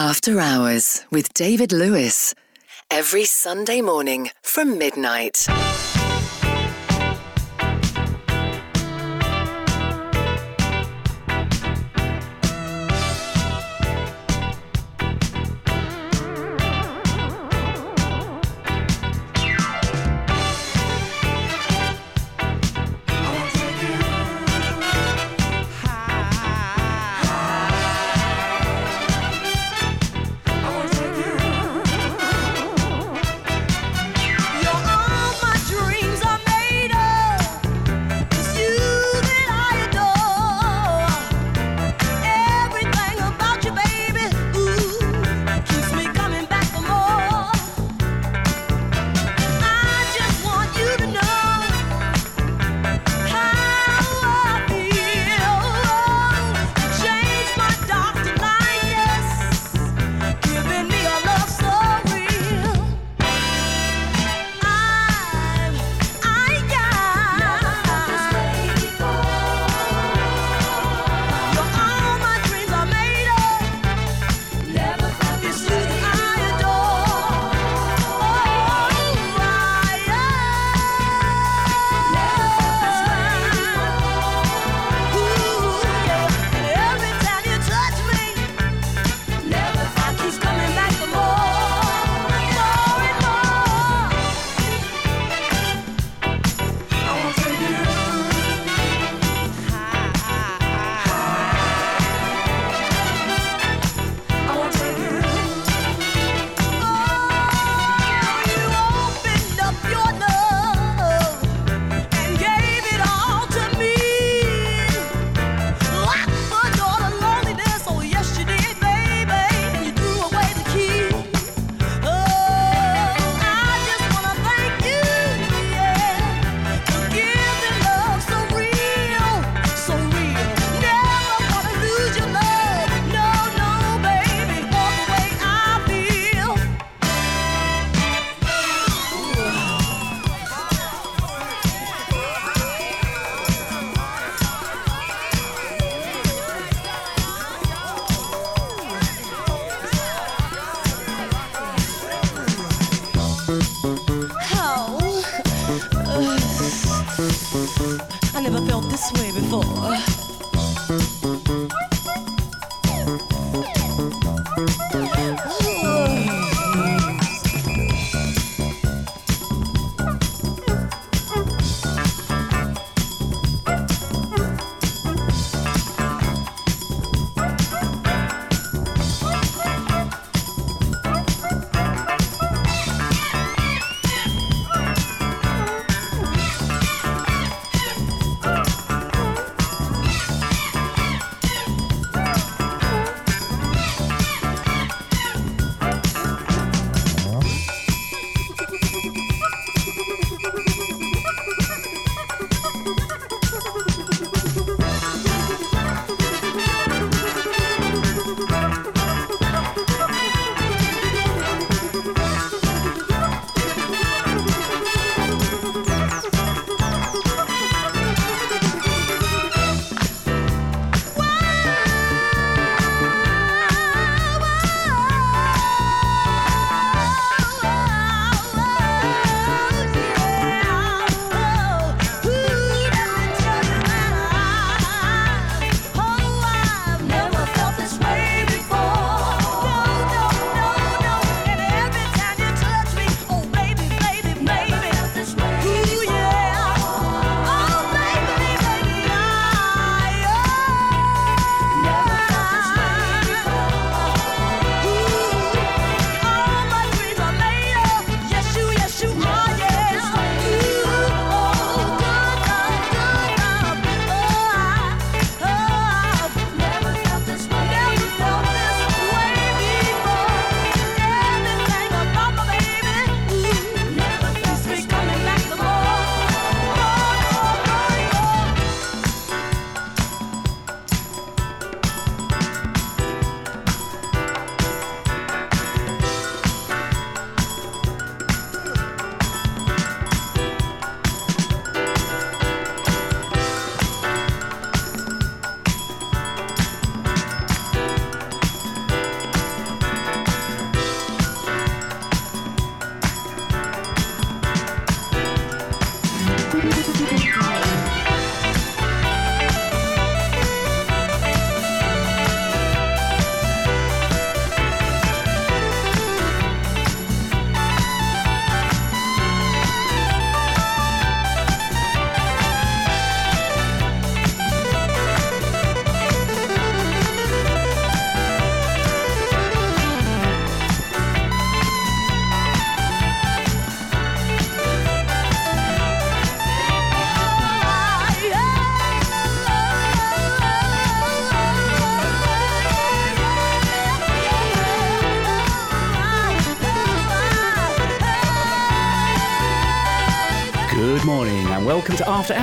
After 0.00 0.38
Hours 0.38 1.04
with 1.10 1.34
David 1.34 1.72
Lewis. 1.72 2.32
Every 2.88 3.24
Sunday 3.24 3.80
morning 3.80 4.30
from 4.42 4.78
midnight. 4.78 5.44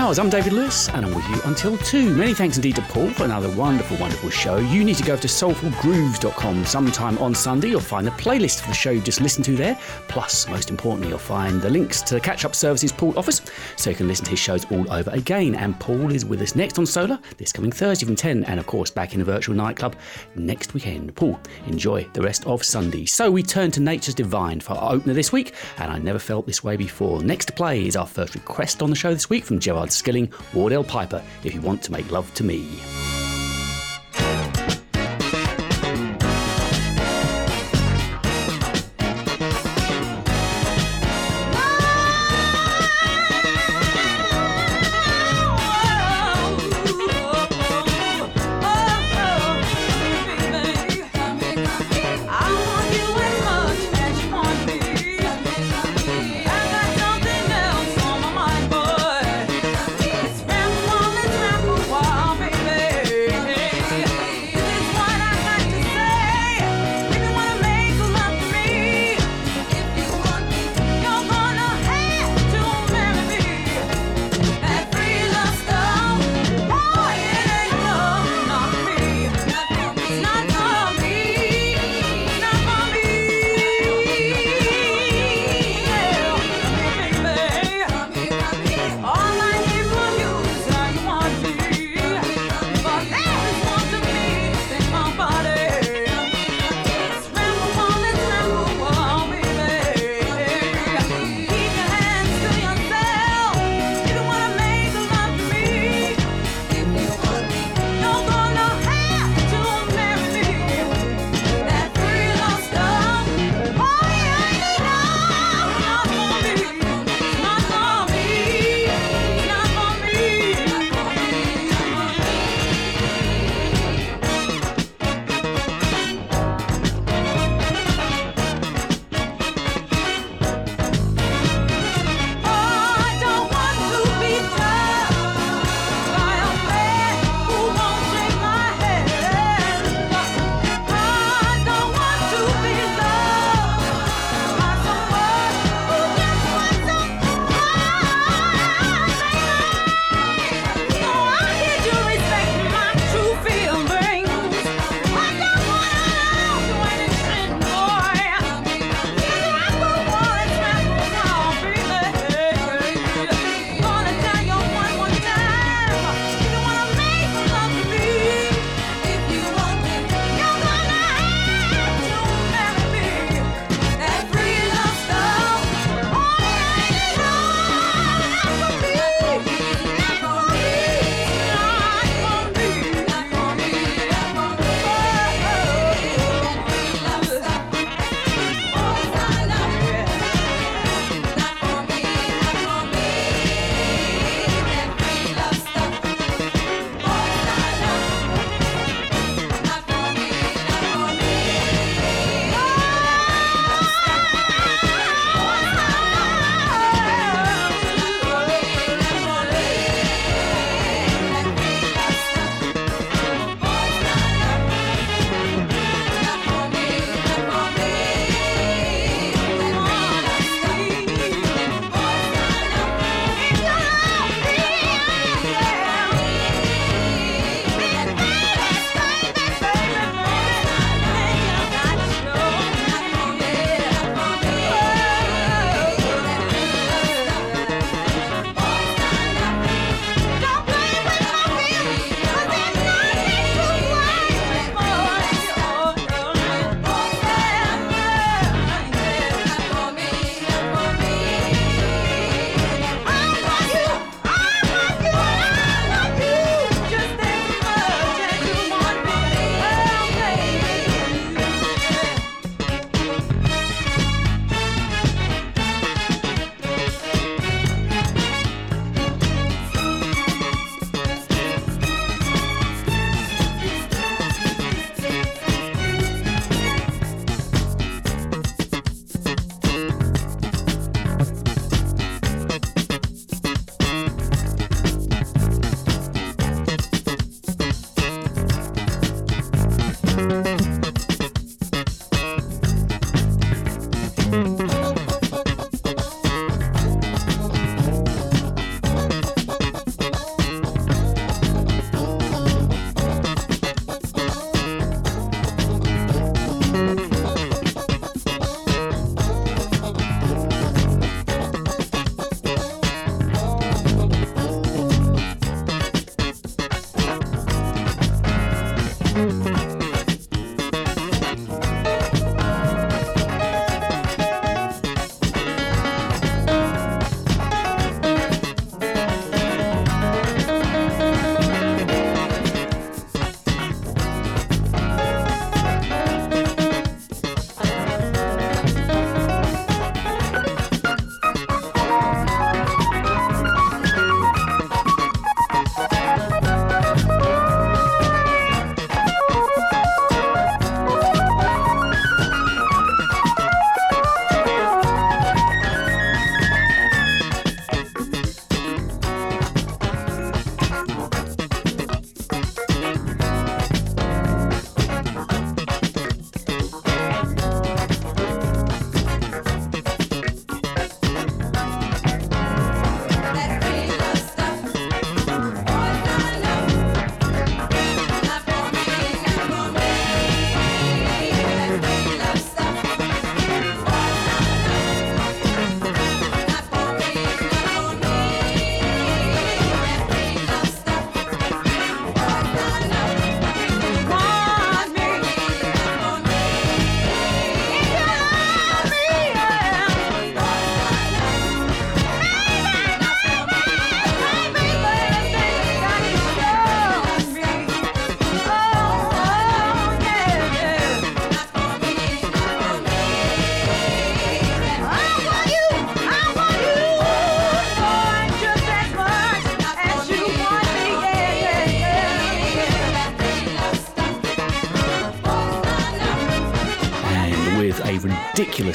Hours. 0.06 0.19
I'm 0.19 0.30
David 0.30 0.54
Lewis 0.54 0.88
and 0.90 1.04
I'm 1.04 1.16
with 1.16 1.28
you 1.30 1.42
until 1.46 1.80
2. 1.80 2.13
Many 2.13 2.36
thanks 2.36 2.57
indeed 2.57 2.75
to 2.75 2.81
Paul 2.84 3.10
for 3.10 3.24
another 3.24 3.50
wonderful, 3.56 3.98
wonderful 3.98 4.30
show. 4.30 4.57
You 4.57 4.84
need 4.84 4.98
to 4.98 5.04
go 5.04 5.18
to 5.18 5.28
soulfulgrooves.com 5.28 6.66
sometime 6.68 7.18
on 7.18 7.34
Sunday. 7.34 7.69
You'll 7.69 7.80
find 7.80 8.06
the 8.06 8.12
playlist 8.12 8.62
for 8.62 8.68
the 8.68 8.75
show 8.75 8.92
you 8.92 9.02
just 9.02 9.19
listened 9.19 9.46
to 9.46 9.56
there. 9.56 9.80
Plus, 10.07 10.48
most 10.48 10.69
importantly, 10.69 11.10
you'll 11.10 11.18
find 11.18 11.60
the 11.60 11.72
links 11.72 12.04
to 12.04 12.13
the 12.13 12.19
catch 12.19 12.46
up 12.46 12.54
services 12.54 12.92
Paul 12.92 13.18
offers 13.18 13.42
so 13.75 13.89
you 13.89 13.95
can 13.95 14.07
listen 14.07 14.25
to 14.25 14.31
his 14.31 14.39
shows 14.39 14.66
all 14.72 14.92
over 14.92 15.12
again. 15.12 15.56
And 15.56 15.80
Paul 15.80 16.12
is 16.12 16.25
with 16.25 16.42
us 16.42 16.56
next 16.56 16.80
on 16.80 16.86
Solar 16.86 17.19
this 17.38 17.51
coming 17.51 17.72
Thursday 17.72 18.06
from 18.06 18.16
10 18.16 18.44
and, 18.45 18.60
of 18.60 18.68
course, 18.68 18.89
back 18.89 19.13
in 19.13 19.22
a 19.22 19.25
virtual 19.25 19.56
nightclub 19.56 19.95
next 20.36 20.74
weekend. 20.74 21.16
Paul, 21.16 21.39
enjoy 21.68 22.04
the 22.13 22.22
rest 22.22 22.45
of 22.45 22.63
Sunday. 22.63 23.06
So 23.06 23.31
we 23.31 23.44
turn 23.44 23.72
to 23.72 23.80
Nature's 23.80 24.16
Divine 24.16 24.60
for 24.60 24.74
our 24.74 24.94
opener 24.94 25.13
this 25.13 25.31
week, 25.31 25.54
and 25.77 25.92
I 25.92 25.98
never 25.98 26.19
felt 26.19 26.45
this 26.45 26.63
way 26.63 26.77
before. 26.77 27.22
Next 27.22 27.45
to 27.45 27.54
play 27.54 27.86
is 27.86 27.95
our 27.95 28.07
first 28.07 28.36
request 28.36 28.81
on 28.81 28.89
the 28.89 28.95
show 28.95 29.13
this 29.13 29.30
week 29.30 29.44
from 29.44 29.60
Gerard 29.60 29.92
Skilling, 29.92 30.31
Wardell 30.54 30.83
Piper, 30.83 31.24
if 31.44 31.54
you 31.54 31.62
want 31.62 31.81
to 31.83 31.92
make 31.92 32.12
love 32.12 32.33
to 32.36 32.44
me. 32.44 33.15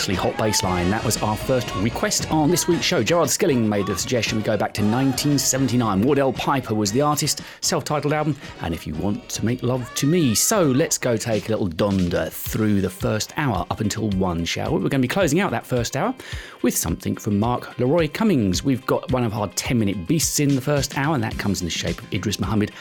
Hot 0.09 0.37
bass 0.39 0.63
line. 0.63 0.91
That 0.91 1.05
was 1.05 1.23
our 1.23 1.37
first 1.37 1.75
request 1.77 2.31
on 2.31 2.51
this 2.51 2.67
week's 2.67 2.85
show. 2.85 3.03
Gerard 3.03 3.29
Skilling 3.29 3.69
made 3.69 3.87
the 3.87 3.99
suggestion 3.99 4.39
we 4.39 4.45
go 4.45 4.57
back 4.57 4.73
to 4.75 4.83
1979. 4.83 6.03
Wardell 6.03 6.33
Piper 6.33 6.75
was 6.75 6.91
the 6.93 7.01
artist, 7.01 7.43
self 7.61 7.85
titled 7.85 8.13
album, 8.13 8.37
and 8.63 8.73
if 8.73 8.87
you 8.87 8.95
want 8.95 9.29
to 9.29 9.45
make 9.45 9.63
love 9.63 9.93
to 9.97 10.07
me. 10.07 10.35
So 10.35 10.63
let's 10.63 10.97
go 10.97 11.17
take 11.17 11.49
a 11.49 11.51
little 11.51 11.67
donder 11.67 12.31
through 12.31 12.81
the 12.81 12.91
first 12.91 13.33
hour 13.37 13.67
up 13.71 13.81
until 13.81 14.09
one, 14.11 14.45
shall 14.45 14.71
we? 14.71 14.77
We're 14.77 14.89
going 14.89 15.03
to 15.03 15.07
be 15.07 15.09
closing 15.09 15.41
out 15.41 15.51
that 15.51 15.67
first 15.67 15.97
hour 15.97 16.15
with 16.63 16.77
something 16.77 17.17
from 17.17 17.39
Mark 17.39 17.79
Leroy 17.79 18.09
Cummings. 18.09 18.65
We've 18.65 18.85
got 18.87 19.11
one 19.13 19.25
of 19.25 19.35
our 19.35 19.49
10 19.49 19.79
minute 19.79 20.07
beasts 20.07 20.41
in 20.41 20.55
the 20.55 20.61
first 20.61 20.97
hour, 20.97 21.15
and 21.15 21.23
that 21.23 21.39
comes 21.39 21.61
in 21.61 21.67
the 21.67 21.71
shape 21.71 22.01
of 22.01 22.13
Idris 22.13 22.41
Muhammad. 22.41 22.73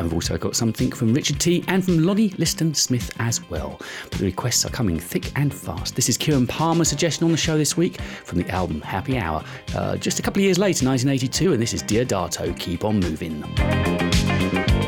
And 0.00 0.06
we've 0.06 0.14
also 0.14 0.38
got 0.38 0.56
something 0.56 0.90
from 0.90 1.12
Richard 1.12 1.38
Tee 1.38 1.62
and 1.68 1.84
from 1.84 2.02
Lonnie 2.02 2.30
Liston 2.38 2.72
Smith 2.72 3.12
as 3.18 3.46
well. 3.50 3.78
But 4.08 4.20
the 4.20 4.24
requests 4.24 4.64
are 4.64 4.70
coming 4.70 4.98
thick 4.98 5.30
and 5.36 5.52
fast. 5.52 5.94
This 5.94 6.08
is 6.08 6.16
Kieran 6.16 6.46
Palmer's 6.46 6.88
suggestion 6.88 7.26
on 7.26 7.32
the 7.32 7.36
show 7.36 7.58
this 7.58 7.76
week 7.76 8.00
from 8.00 8.38
the 8.38 8.48
album 8.48 8.80
Happy 8.80 9.18
Hour, 9.18 9.44
uh, 9.76 9.98
just 9.98 10.18
a 10.18 10.22
couple 10.22 10.40
of 10.40 10.44
years 10.44 10.58
later, 10.58 10.86
1982, 10.86 11.52
and 11.52 11.60
this 11.60 11.74
is 11.74 11.82
Deodato 11.82 12.58
Keep 12.58 12.82
On 12.86 12.98
Moving. 12.98 14.79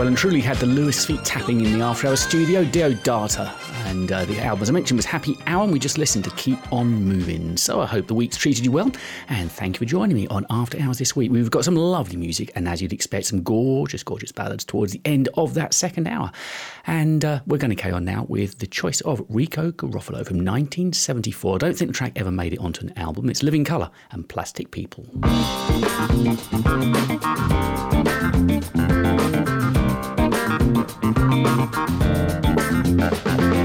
Well 0.00 0.08
and 0.08 0.16
truly 0.16 0.40
had 0.40 0.56
the 0.56 0.64
Lewis 0.64 1.04
feet 1.04 1.22
tapping 1.26 1.62
in 1.62 1.78
the 1.78 1.84
After 1.84 2.08
Hours 2.08 2.20
studio, 2.20 2.64
Deodato. 2.64 3.52
And 3.84 4.10
uh, 4.10 4.24
the 4.24 4.40
album, 4.40 4.62
as 4.62 4.70
I 4.70 4.72
mentioned, 4.72 4.96
was 4.96 5.04
Happy 5.04 5.36
Hour, 5.46 5.64
and 5.64 5.74
we 5.74 5.78
just 5.78 5.98
listened 5.98 6.24
to 6.24 6.30
Keep 6.36 6.72
On 6.72 6.86
Moving. 6.86 7.58
So 7.58 7.82
I 7.82 7.86
hope 7.86 8.06
the 8.06 8.14
week's 8.14 8.38
treated 8.38 8.64
you 8.64 8.72
well, 8.72 8.90
and 9.28 9.52
thank 9.52 9.74
you 9.74 9.78
for 9.80 9.84
joining 9.84 10.16
me 10.16 10.26
on 10.28 10.46
After 10.48 10.80
Hours 10.80 10.96
this 10.96 11.14
week. 11.14 11.30
We've 11.30 11.50
got 11.50 11.66
some 11.66 11.76
lovely 11.76 12.16
music, 12.16 12.50
and 12.54 12.66
as 12.66 12.80
you'd 12.80 12.94
expect, 12.94 13.26
some 13.26 13.42
gorgeous, 13.42 14.02
gorgeous 14.02 14.32
ballads 14.32 14.64
towards 14.64 14.94
the 14.94 15.02
end 15.04 15.28
of 15.34 15.52
that 15.52 15.74
second 15.74 16.08
hour. 16.08 16.32
And 16.86 17.22
uh, 17.22 17.40
we're 17.46 17.58
going 17.58 17.68
to 17.68 17.76
carry 17.76 17.92
on 17.92 18.06
now 18.06 18.24
with 18.26 18.58
the 18.58 18.66
choice 18.66 19.02
of 19.02 19.22
Rico 19.28 19.70
Garofalo 19.70 20.24
from 20.24 20.38
1974. 20.38 21.56
I 21.56 21.58
don't 21.58 21.76
think 21.76 21.90
the 21.90 21.94
track 21.94 22.12
ever 22.16 22.30
made 22.30 22.54
it 22.54 22.58
onto 22.60 22.86
an 22.86 22.96
album. 22.96 23.28
It's 23.28 23.42
Living 23.42 23.66
Colour 23.66 23.90
and 24.12 24.26
Plastic 24.26 24.70
People. 24.70 25.04
Thank 31.50 31.74
you. 33.54 33.59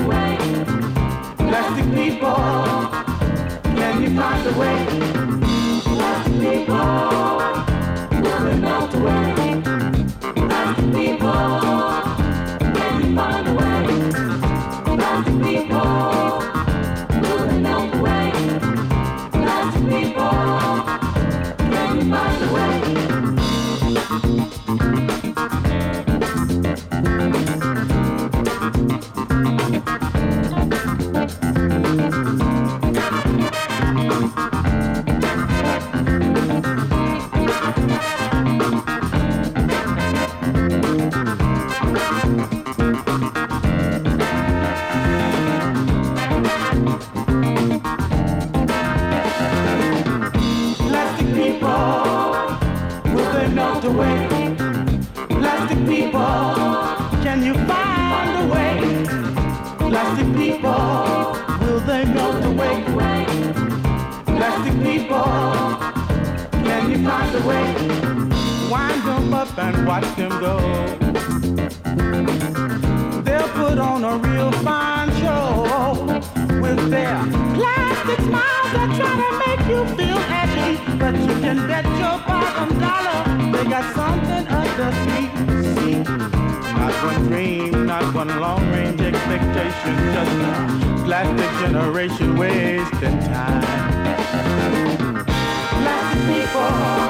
away. 0.00 0.36
Plastic 1.36 1.88
people, 1.94 2.34
can 3.76 4.02
you 4.02 4.10
find 4.16 4.46
a 4.46 4.52
way? 4.58 4.78
Plastic 5.84 6.34
people, 6.44 6.90
will 8.20 8.40
they 8.44 8.56
melt 8.60 8.94
away? 8.94 9.62
Plastic 10.34 10.88
people, 10.92 11.42
can 12.74 12.92
you 13.02 13.16
find 13.16 13.48
a 13.48 13.49
way? 13.49 13.49
and 69.60 69.86
watch 69.86 70.08
them 70.16 70.30
go. 70.40 70.56
They'll 73.22 73.52
put 73.60 73.78
on 73.78 74.04
a 74.04 74.16
real 74.16 74.52
fine 74.64 75.10
show 75.20 76.04
with 76.62 76.90
their 76.90 77.18
plastic 77.58 78.20
smiles 78.28 78.70
that 78.76 78.88
try 78.98 79.12
to 79.22 79.30
make 79.44 79.62
you 79.68 79.80
feel 79.98 80.18
happy. 80.34 80.72
But 80.98 81.14
you 81.18 81.34
can 81.44 81.58
bet 81.68 81.84
your 82.00 82.16
bottom 82.26 82.70
dollar 82.78 83.20
they 83.52 83.64
got 83.68 83.94
something 83.94 84.46
up 84.48 84.68
their 84.78 84.92
sleeve. 85.02 86.08
Not 86.80 86.94
one 87.04 87.26
dream, 87.26 87.86
not 87.86 88.14
one 88.14 88.40
long-range 88.40 89.00
expectation, 89.00 89.94
just 90.16 90.36
a 90.50 91.02
plastic 91.04 91.50
generation 91.60 92.36
wasting 92.36 93.18
time. 93.28 93.62
Plastic 95.82 96.20
people. 96.26 97.09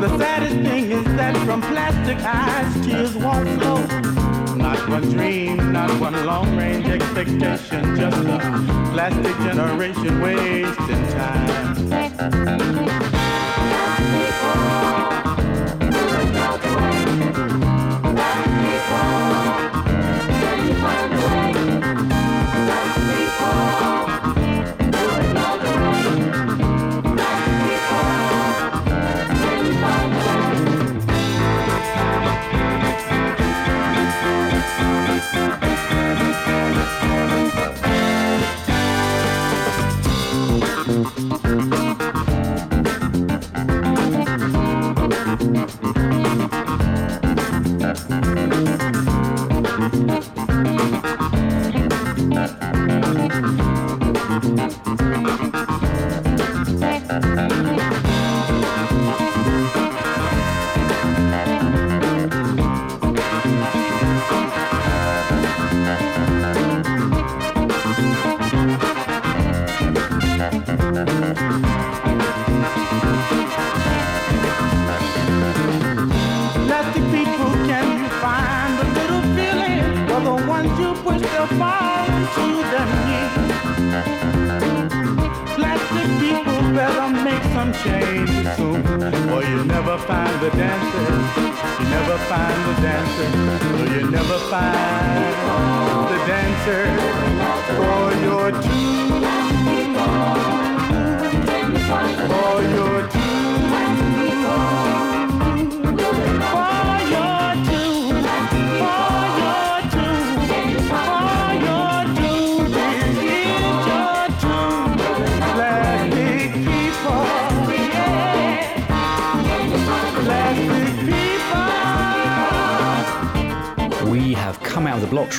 The 0.00 0.18
saddest 0.18 0.56
thing 0.56 0.90
is 0.90 1.04
that 1.16 1.34
from 1.46 1.62
plastic 1.62 2.18
eyes, 2.18 2.86
tears 2.86 3.14
won't 3.16 3.48
flow. 3.58 3.78
Not 4.54 4.88
one 4.90 5.10
dream, 5.10 5.72
not 5.72 5.90
one 5.98 6.26
long 6.26 6.54
range 6.54 6.86
expectation, 6.86 7.96
just 7.96 8.18
a 8.18 8.38
plastic 8.92 9.36
generation 9.38 10.20
wasting 10.20 11.02
time. 11.12 11.46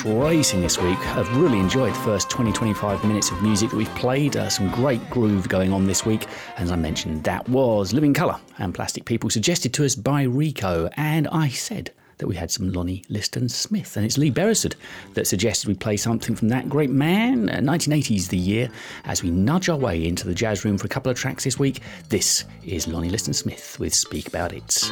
Racing 0.04 0.60
this 0.60 0.78
week. 0.78 0.98
I've 1.16 1.36
really 1.36 1.60
enjoyed 1.60 1.94
the 1.94 1.98
first 2.00 2.28
20 2.28 2.50
25 2.50 3.04
minutes 3.04 3.30
of 3.30 3.40
music 3.40 3.70
that 3.70 3.76
we've 3.76 3.94
played. 3.94 4.36
Uh, 4.36 4.48
some 4.48 4.68
great 4.68 5.08
groove 5.10 5.48
going 5.48 5.72
on 5.72 5.86
this 5.86 6.04
week. 6.04 6.26
As 6.56 6.72
I 6.72 6.76
mentioned, 6.76 7.22
that 7.22 7.48
was 7.48 7.92
Living 7.92 8.12
Colour 8.12 8.40
and 8.58 8.74
Plastic 8.74 9.04
People, 9.04 9.30
suggested 9.30 9.72
to 9.74 9.84
us 9.84 9.94
by 9.94 10.24
Rico. 10.24 10.90
And 10.96 11.28
I 11.28 11.50
said 11.50 11.92
that 12.16 12.26
we 12.26 12.34
had 12.34 12.50
some 12.50 12.72
Lonnie 12.72 13.04
Liston 13.08 13.48
Smith. 13.48 13.96
And 13.96 14.04
it's 14.04 14.18
Lee 14.18 14.30
Beresford 14.30 14.74
that 15.14 15.28
suggested 15.28 15.68
we 15.68 15.74
play 15.74 15.96
something 15.96 16.34
from 16.34 16.48
that 16.48 16.68
great 16.68 16.90
man. 16.90 17.48
Uh, 17.48 17.58
1980s, 17.58 18.30
the 18.30 18.36
year. 18.36 18.68
As 19.04 19.22
we 19.22 19.30
nudge 19.30 19.68
our 19.68 19.78
way 19.78 20.04
into 20.04 20.26
the 20.26 20.34
jazz 20.34 20.64
room 20.64 20.78
for 20.78 20.86
a 20.86 20.90
couple 20.90 21.12
of 21.12 21.16
tracks 21.16 21.44
this 21.44 21.60
week, 21.60 21.80
this 22.08 22.44
is 22.64 22.88
Lonnie 22.88 23.08
Liston 23.08 23.34
Smith 23.34 23.78
with 23.78 23.94
Speak 23.94 24.26
About 24.26 24.52
It. 24.52 24.90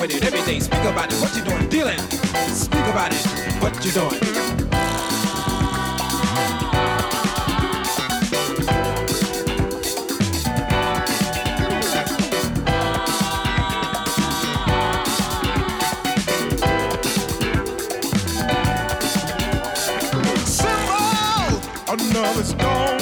With 0.00 0.14
it 0.14 0.24
every 0.24 0.42
day. 0.42 0.60
Speak 0.60 0.80
about 0.80 1.12
it, 1.12 1.18
what 1.20 1.34
you 1.36 1.42
doing, 1.44 1.68
dealing. 1.68 1.98
Speak 2.54 2.86
about 2.86 3.12
it, 3.12 3.62
what 3.62 3.84
you 3.84 3.90
doing. 3.90 4.38
another 21.90 22.44
storm 22.44 22.97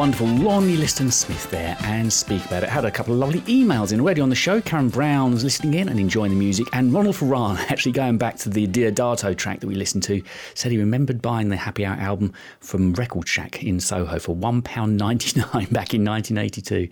wonderful 0.00 0.28
Lonnie 0.28 0.78
Liston 0.78 1.10
Smith 1.10 1.50
there 1.50 1.76
and 1.82 2.10
speak 2.10 2.42
about 2.46 2.62
it. 2.62 2.70
Had 2.70 2.86
a 2.86 2.90
couple 2.90 3.12
of 3.12 3.18
lovely 3.18 3.42
emails 3.42 3.92
in 3.92 4.00
already 4.00 4.22
on 4.22 4.30
the 4.30 4.34
show. 4.34 4.58
Karen 4.62 4.88
Brown 4.88 5.30
was 5.32 5.44
listening 5.44 5.74
in 5.74 5.90
and 5.90 6.00
enjoying 6.00 6.30
the 6.30 6.38
music, 6.38 6.66
and 6.72 6.90
Ronald 6.90 7.16
Ferran, 7.16 7.58
actually 7.70 7.92
going 7.92 8.16
back 8.16 8.36
to 8.38 8.48
the 8.48 8.66
Deodato 8.66 9.36
track 9.36 9.60
that 9.60 9.66
we 9.66 9.74
listened 9.74 10.02
to, 10.04 10.22
said 10.54 10.72
he 10.72 10.78
remembered 10.78 11.20
buying 11.20 11.50
the 11.50 11.56
Happy 11.58 11.84
Hour 11.84 11.96
album 11.96 12.32
from 12.60 12.94
Record 12.94 13.28
Shack 13.28 13.62
in 13.62 13.78
Soho 13.78 14.18
for 14.18 14.34
£1.99 14.34 15.42
back 15.70 15.92
in 15.92 16.02
1982. 16.02 16.88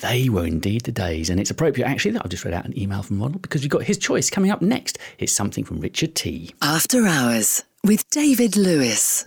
They 0.00 0.28
were 0.28 0.44
indeed 0.44 0.82
the 0.82 0.90
days, 0.90 1.30
and 1.30 1.38
it's 1.38 1.52
appropriate 1.52 1.86
actually 1.86 2.10
that 2.10 2.22
I've 2.24 2.30
just 2.32 2.44
read 2.44 2.54
out 2.54 2.64
an 2.64 2.76
email 2.76 3.04
from 3.04 3.20
Ronald 3.20 3.42
because 3.42 3.60
we've 3.60 3.70
got 3.70 3.84
his 3.84 3.98
choice 3.98 4.30
coming 4.30 4.50
up 4.50 4.62
next. 4.62 4.98
It's 5.20 5.32
something 5.32 5.62
from 5.62 5.78
Richard 5.78 6.16
Tee 6.16 6.56
After 6.60 7.06
Hours 7.06 7.62
with 7.84 8.10
David 8.10 8.56
Lewis. 8.56 9.24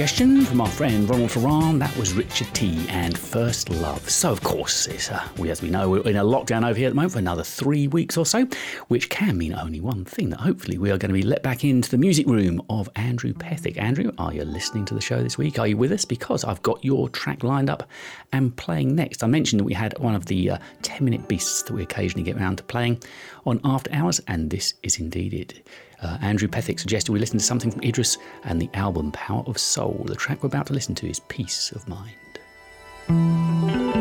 Suggestion 0.00 0.46
from 0.46 0.62
our 0.62 0.66
friend 0.66 1.06
Ronald 1.10 1.28
Ferran. 1.28 1.78
That 1.78 1.94
was 1.94 2.14
Richard 2.14 2.48
Tee 2.54 2.86
and 2.88 3.18
First 3.18 3.68
Love. 3.68 4.08
So, 4.08 4.32
of 4.32 4.42
course, 4.42 4.88
uh, 4.88 5.28
we, 5.36 5.50
as 5.50 5.60
we 5.60 5.68
know, 5.68 5.90
we're 5.90 6.08
in 6.08 6.16
a 6.16 6.24
lockdown 6.24 6.66
over 6.66 6.78
here 6.78 6.86
at 6.86 6.92
the 6.92 6.94
moment 6.94 7.12
for 7.12 7.18
another 7.18 7.44
three 7.44 7.86
weeks 7.86 8.16
or 8.16 8.24
so, 8.24 8.46
which 8.88 9.10
can 9.10 9.36
mean 9.36 9.52
only 9.52 9.78
one 9.78 10.06
thing 10.06 10.30
that 10.30 10.40
hopefully 10.40 10.78
we 10.78 10.90
are 10.90 10.96
going 10.96 11.10
to 11.10 11.20
be 11.20 11.22
let 11.22 11.42
back 11.42 11.64
into 11.64 11.90
the 11.90 11.98
music 11.98 12.26
room 12.26 12.62
of 12.70 12.88
Andrew 12.96 13.34
Pethick. 13.34 13.76
Andrew, 13.76 14.10
are 14.16 14.32
you 14.32 14.42
listening 14.42 14.86
to 14.86 14.94
the 14.94 15.02
show 15.02 15.22
this 15.22 15.36
week? 15.36 15.58
Are 15.58 15.66
you 15.66 15.76
with 15.76 15.92
us? 15.92 16.06
Because 16.06 16.44
I've 16.44 16.62
got 16.62 16.82
your 16.82 17.10
track 17.10 17.44
lined 17.44 17.68
up 17.68 17.86
and 18.32 18.56
playing 18.56 18.94
next. 18.94 19.22
I 19.22 19.26
mentioned 19.26 19.60
that 19.60 19.64
we 19.64 19.74
had 19.74 19.98
one 19.98 20.14
of 20.14 20.24
the 20.24 20.52
uh, 20.52 20.58
10 20.80 21.04
minute 21.04 21.28
beasts 21.28 21.62
that 21.64 21.74
we 21.74 21.82
occasionally 21.82 22.24
get 22.24 22.38
around 22.38 22.56
to 22.56 22.64
playing 22.64 23.02
on 23.44 23.60
After 23.64 23.92
Hours, 23.92 24.18
and 24.28 24.48
this 24.48 24.72
is 24.82 24.98
indeed 24.98 25.34
it. 25.34 25.62
Uh, 26.02 26.18
Andrew 26.22 26.48
Pethick 26.48 26.80
suggested 26.80 27.12
we 27.12 27.18
listen 27.18 27.38
to 27.38 27.44
something 27.44 27.70
from 27.70 27.82
Idris 27.82 28.16
and 28.44 28.60
the 28.60 28.70
album 28.74 29.12
Power 29.12 29.44
of 29.46 29.58
Soul. 29.58 30.04
The 30.06 30.16
track 30.16 30.42
we're 30.42 30.48
about 30.48 30.66
to 30.68 30.72
listen 30.72 30.94
to 30.96 31.08
is 31.08 31.20
Peace 31.20 31.72
of 31.72 31.86
Mind. 31.88 33.99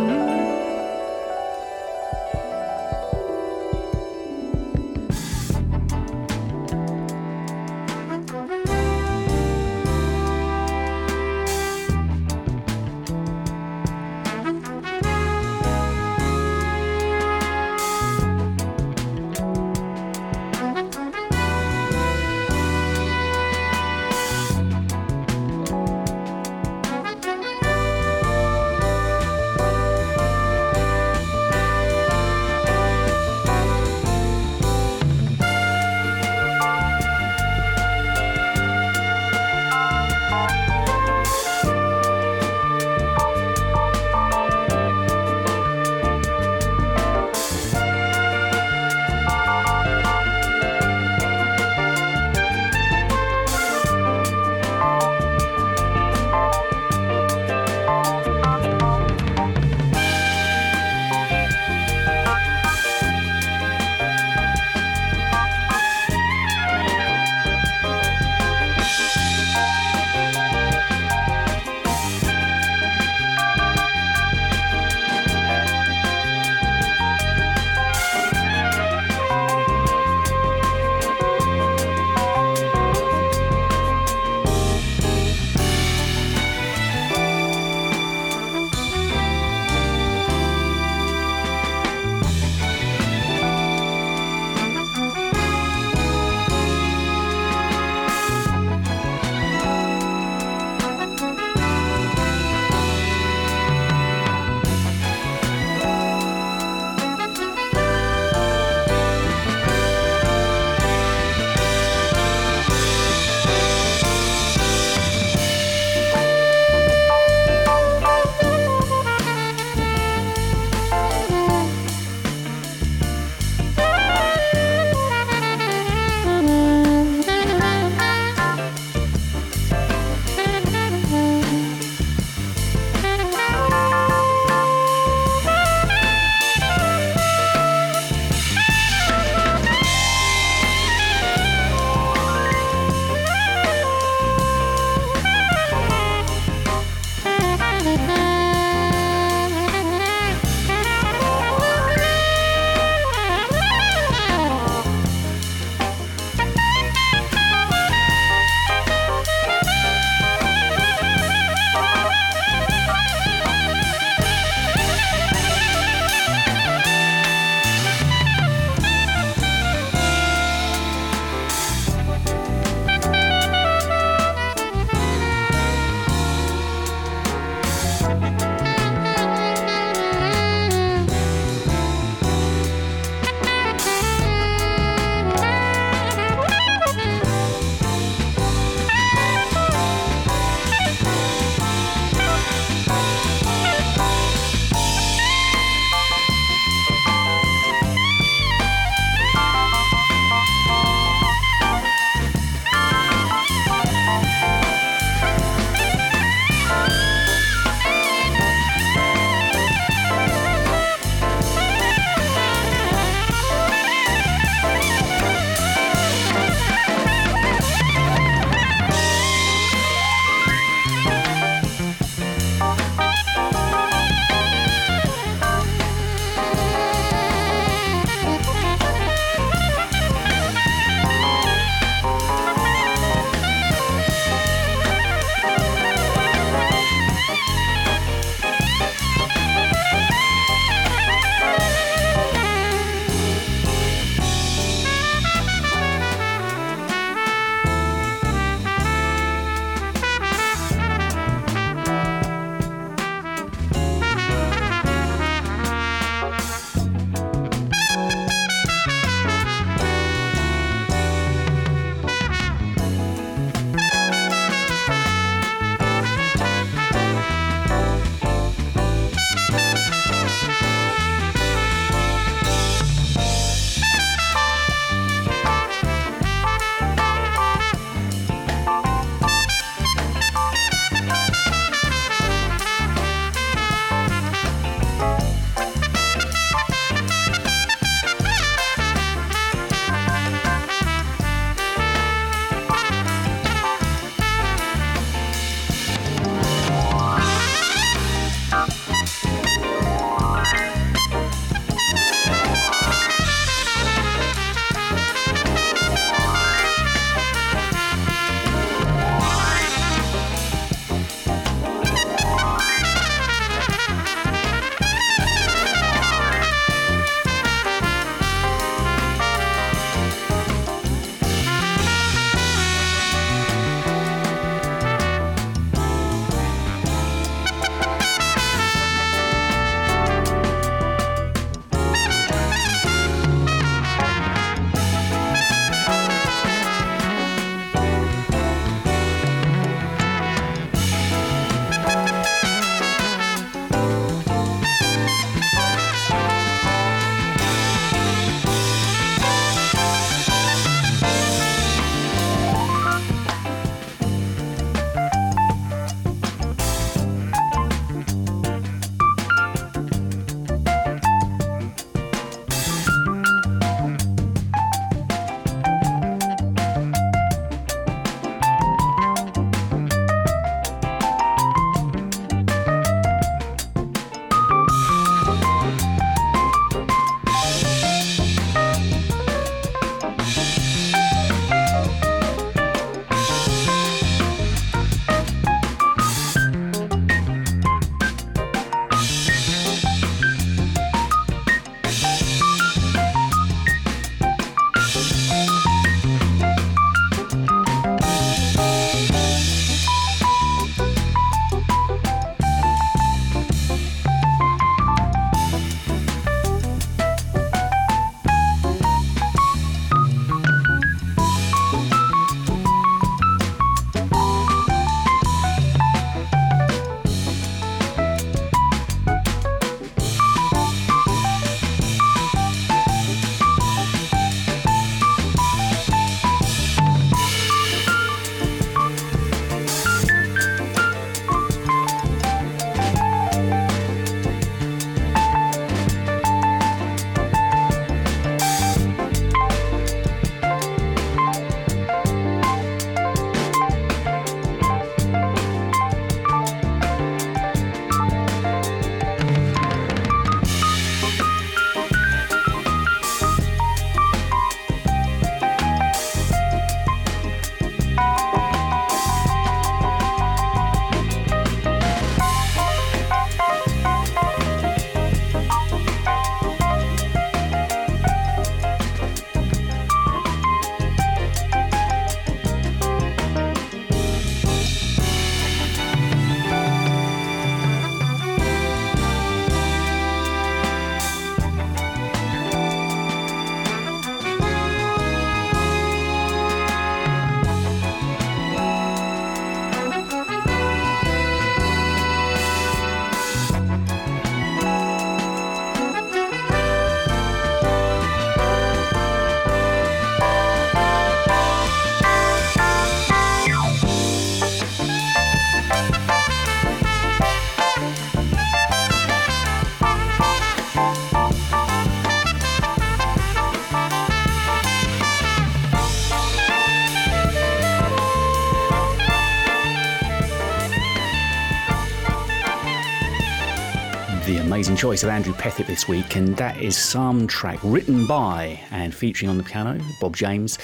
Choice 524.79 525.03
of 525.03 525.09
Andrew 525.09 525.33
Pethick 525.33 525.67
this 525.67 525.89
week, 525.89 526.15
and 526.15 526.37
that 526.37 526.57
is 526.61 526.77
some 526.77 527.27
track 527.27 527.59
written 527.63 528.07
by 528.07 528.57
and 528.71 528.95
featuring 528.95 529.29
on 529.29 529.37
the 529.37 529.43
piano 529.43 529.77
Bob 529.99 530.15
James. 530.15 530.57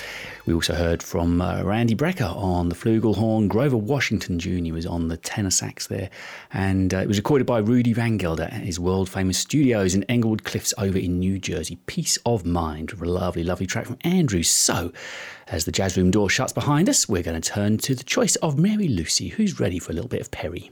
We 0.45 0.53
also 0.53 0.73
heard 0.73 1.03
from 1.03 1.41
uh, 1.41 1.63
Randy 1.63 1.95
Brecker 1.95 2.33
on 2.33 2.69
the 2.69 2.75
flugelhorn. 2.75 3.49
Grover 3.49 3.75
Washington 3.75 4.39
Jr. 4.39 4.73
was 4.73 4.85
on 4.85 5.09
the 5.09 5.17
tenor 5.17 5.49
sax 5.49 5.87
there, 5.87 6.09
and 6.53 6.93
uh, 6.93 6.99
it 6.99 7.09
was 7.09 7.17
recorded 7.17 7.45
by 7.45 7.57
Rudy 7.57 7.91
Van 7.91 8.15
Gelder 8.15 8.43
at 8.43 8.61
his 8.61 8.79
world 8.79 9.09
famous 9.09 9.37
studios 9.37 9.93
in 9.93 10.03
Englewood 10.03 10.45
Cliffs 10.45 10.73
over 10.77 10.97
in 10.97 11.19
New 11.19 11.37
Jersey. 11.37 11.77
Peace 11.85 12.17
of 12.25 12.45
Mind, 12.45 12.93
a 12.93 13.03
lovely, 13.03 13.43
lovely 13.43 13.65
track 13.65 13.85
from 13.85 13.97
Andrew. 14.05 14.43
So, 14.43 14.93
as 15.49 15.65
the 15.65 15.73
jazz 15.73 15.97
room 15.97 16.09
door 16.11 16.29
shuts 16.29 16.53
behind 16.53 16.87
us, 16.87 17.09
we're 17.09 17.21
going 17.21 17.41
to 17.41 17.49
turn 17.49 17.79
to 17.79 17.93
the 17.93 18.05
choice 18.05 18.37
of 18.37 18.57
Mary 18.57 18.87
Lucy, 18.87 19.27
who's 19.27 19.59
ready 19.59 19.77
for 19.77 19.91
a 19.91 19.95
little 19.95 20.07
bit 20.07 20.21
of 20.21 20.31
Perry. 20.31 20.71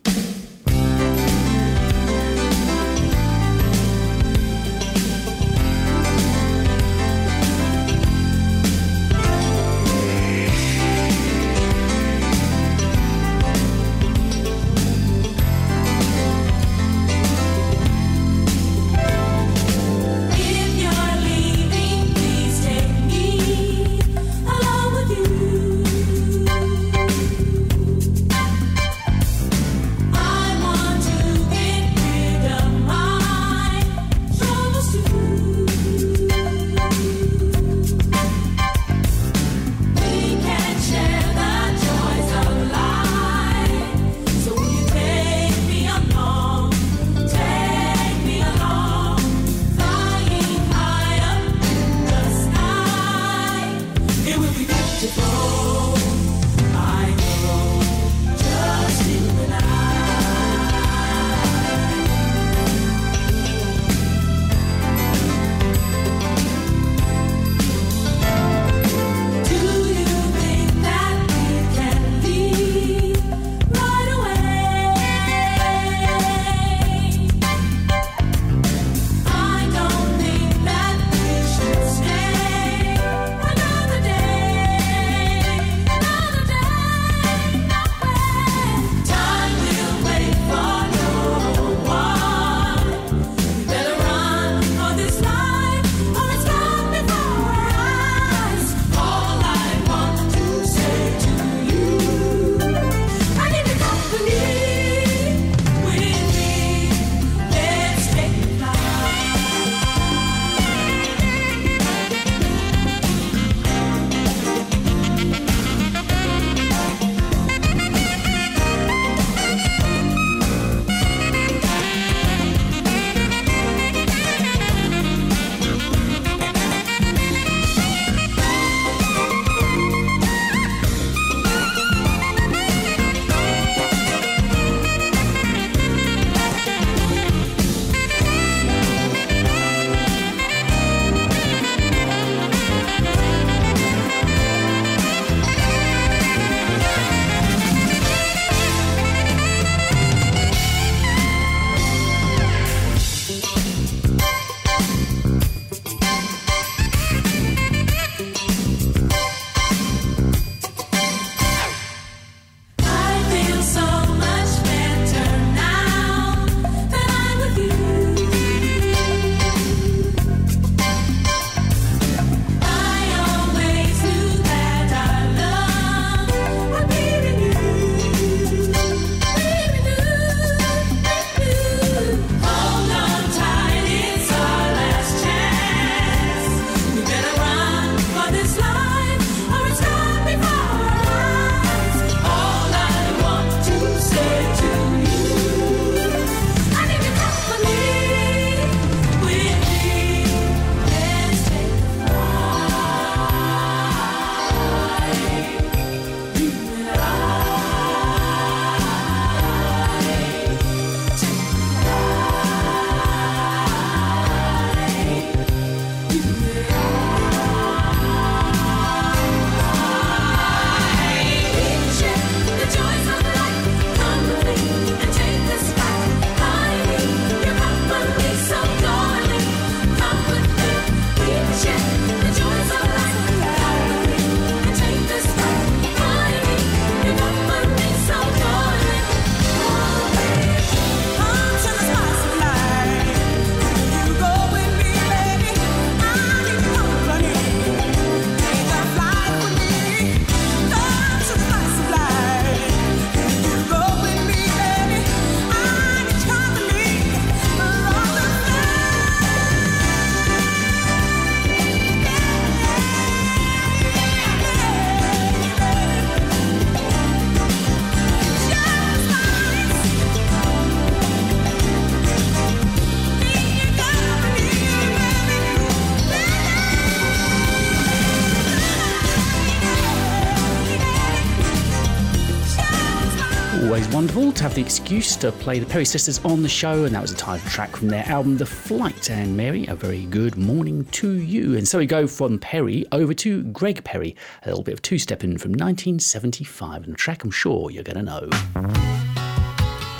Have 284.54 284.58
the 284.58 284.62
excuse 284.62 285.16
to 285.16 285.32
play 285.32 285.58
the 285.58 285.66
Perry 285.66 285.86
Sisters 285.86 286.24
on 286.24 286.43
the 286.43 286.49
show, 286.49 286.84
and 286.84 286.93
that 286.93 287.01
was 287.01 287.12
a 287.12 287.16
title 287.16 287.49
track 287.49 287.76
from 287.76 287.88
their 287.88 288.08
album 288.08 288.38
The 288.38 288.45
Flight. 288.45 289.10
And 289.10 289.36
Mary, 289.36 289.66
a 289.66 289.74
very 289.74 290.06
good 290.06 290.38
morning 290.38 290.86
to 290.91 291.14
you. 291.14 291.58
And 291.58 291.68
so 291.68 291.80
we 291.80 291.88
go 291.88 292.06
from 292.06 292.38
Perry 292.38 292.86
over 292.91 293.16
to 293.16 293.41
Greg 293.45 293.84
Perry, 293.84 294.16
a 294.43 294.49
little 294.49 294.64
bit 294.64 294.74
of 294.74 294.82
two 294.84 294.99
stepping 294.99 295.39
from 295.39 295.54
1975, 295.54 296.84
and 296.84 296.93
a 296.93 296.95
track 296.95 297.24
I'm 297.24 297.32
sure 297.32 297.72
you're 297.72 297.84
going 297.84 298.06
to 298.06 298.30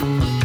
know. 0.04 0.43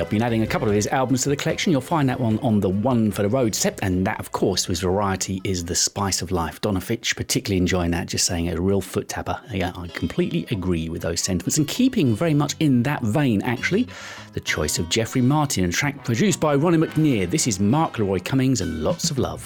I've 0.00 0.10
been 0.10 0.22
adding 0.22 0.42
a 0.42 0.46
couple 0.46 0.68
of 0.68 0.74
his 0.74 0.86
albums 0.88 1.22
to 1.22 1.28
the 1.28 1.36
collection. 1.36 1.72
You'll 1.72 1.80
find 1.80 2.08
that 2.08 2.20
one 2.20 2.38
on 2.40 2.60
the 2.60 2.68
One 2.68 3.10
for 3.10 3.22
the 3.22 3.28
Road 3.28 3.54
set, 3.54 3.78
and 3.82 4.06
that, 4.06 4.20
of 4.20 4.32
course, 4.32 4.68
was 4.68 4.80
Variety 4.80 5.40
is 5.44 5.64
the 5.64 5.74
Spice 5.74 6.22
of 6.22 6.30
Life. 6.30 6.60
Donna 6.60 6.80
Fitch, 6.80 7.16
particularly 7.16 7.58
enjoying 7.58 7.92
that, 7.92 8.06
just 8.06 8.26
saying 8.26 8.48
a 8.48 8.60
real 8.60 8.80
foot 8.80 9.08
tapper. 9.08 9.40
Yeah, 9.50 9.72
I 9.76 9.88
completely 9.88 10.46
agree 10.50 10.88
with 10.88 11.02
those 11.02 11.20
sentiments. 11.20 11.58
And 11.58 11.66
keeping 11.66 12.14
very 12.14 12.34
much 12.34 12.54
in 12.60 12.82
that 12.82 13.02
vein, 13.02 13.42
actually, 13.42 13.88
the 14.34 14.40
choice 14.40 14.78
of 14.78 14.88
Jeffrey 14.88 15.22
Martin, 15.22 15.64
a 15.64 15.72
track 15.72 16.04
produced 16.04 16.40
by 16.40 16.54
Ronnie 16.54 16.78
McNeir. 16.78 17.30
This 17.30 17.46
is 17.46 17.58
Mark 17.58 17.98
Leroy 17.98 18.20
Cummings 18.20 18.60
and 18.60 18.82
lots 18.82 19.10
of 19.10 19.18
love. 19.18 19.44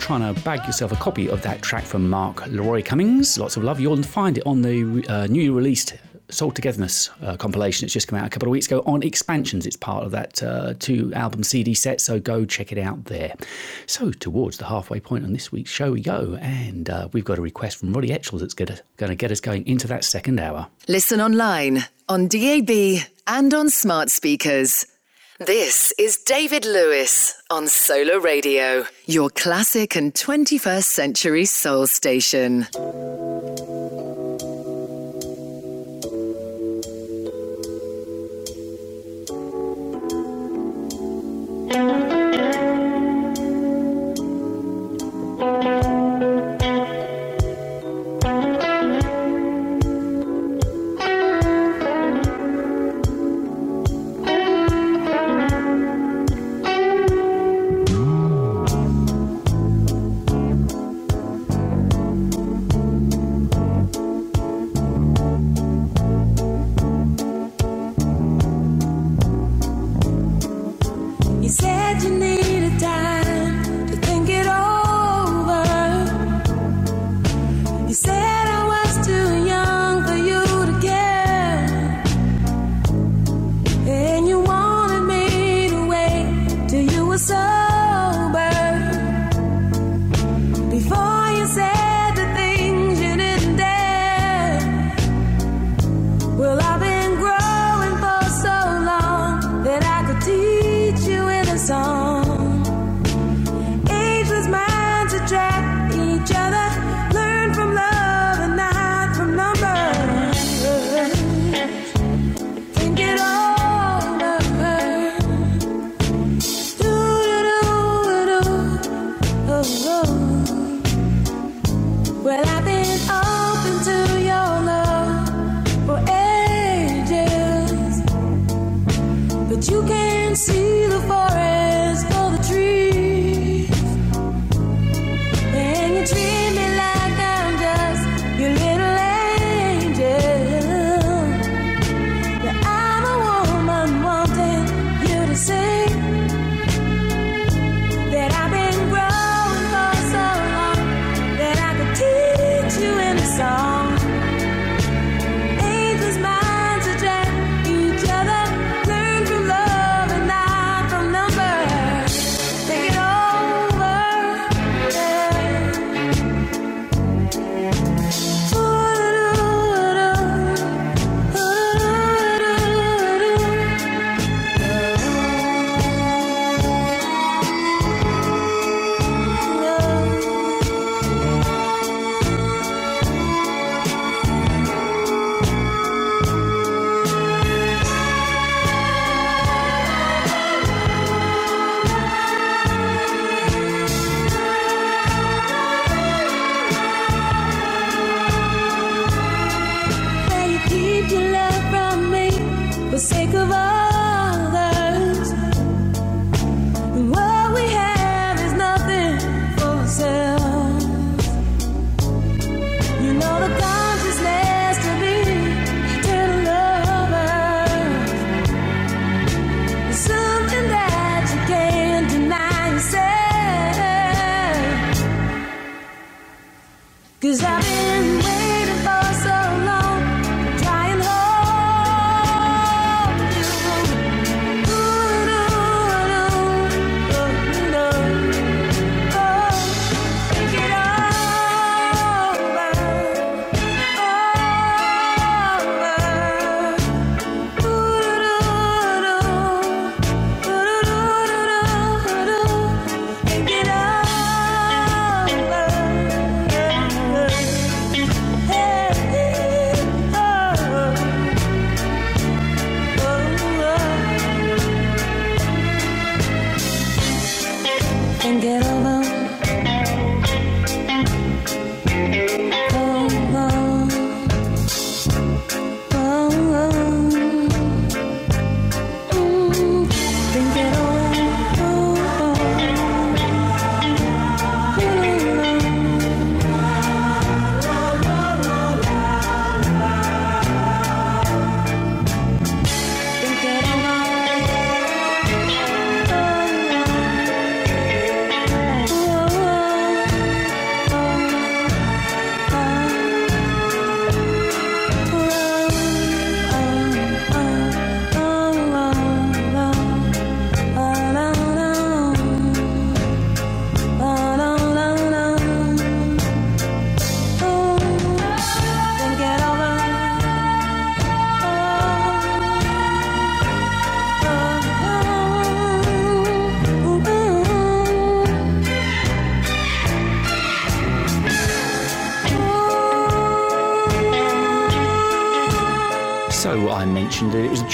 Trying 0.00 0.34
to 0.34 0.40
bag 0.42 0.64
yourself 0.66 0.92
a 0.92 0.96
copy 0.96 1.28
of 1.28 1.42
that 1.42 1.62
track 1.62 1.84
from 1.84 2.08
Mark 2.08 2.46
Leroy 2.46 2.82
Cummings, 2.82 3.38
lots 3.38 3.56
of 3.56 3.62
love, 3.62 3.78
you'll 3.78 4.02
find 4.02 4.38
it 4.38 4.46
on 4.46 4.62
the 4.62 5.04
uh, 5.08 5.26
newly 5.26 5.50
released 5.50 5.94
Soul 6.30 6.50
Togetherness 6.50 7.10
uh, 7.22 7.36
compilation. 7.36 7.84
It's 7.84 7.92
just 7.92 8.08
come 8.08 8.18
out 8.18 8.26
a 8.26 8.30
couple 8.30 8.48
of 8.48 8.52
weeks 8.52 8.66
ago 8.66 8.82
on 8.86 9.02
Expansions. 9.02 9.66
It's 9.66 9.76
part 9.76 10.04
of 10.04 10.10
that 10.12 10.42
uh, 10.42 10.74
two 10.78 11.12
album 11.14 11.42
CD 11.44 11.74
set, 11.74 12.00
so 12.00 12.18
go 12.18 12.44
check 12.44 12.72
it 12.72 12.78
out 12.78 13.04
there. 13.04 13.34
So, 13.86 14.10
towards 14.10 14.56
the 14.56 14.66
halfway 14.66 15.00
point 15.00 15.24
on 15.24 15.32
this 15.32 15.52
week's 15.52 15.70
show, 15.70 15.92
we 15.92 16.00
go, 16.00 16.38
and 16.40 16.88
uh, 16.88 17.08
we've 17.12 17.24
got 17.24 17.38
a 17.38 17.42
request 17.42 17.78
from 17.78 17.92
Roddy 17.92 18.08
Etchell 18.08 18.40
that's 18.40 18.54
going 18.54 18.78
to 18.98 19.14
get 19.14 19.30
us 19.30 19.40
going 19.40 19.66
into 19.66 19.86
that 19.88 20.04
second 20.04 20.40
hour. 20.40 20.68
Listen 20.88 21.20
online, 21.20 21.84
on 22.08 22.26
DAB, 22.28 22.70
and 23.26 23.52
on 23.52 23.68
smart 23.68 24.08
speakers. 24.08 24.86
This 25.46 25.94
is 25.96 26.18
David 26.18 26.66
Lewis 26.66 27.32
on 27.48 27.66
Solar 27.66 28.20
Radio, 28.20 28.84
your 29.06 29.30
classic 29.30 29.96
and 29.96 30.12
21st 30.12 30.84
century 30.84 31.46
soul 31.46 31.86
station. 31.86 32.66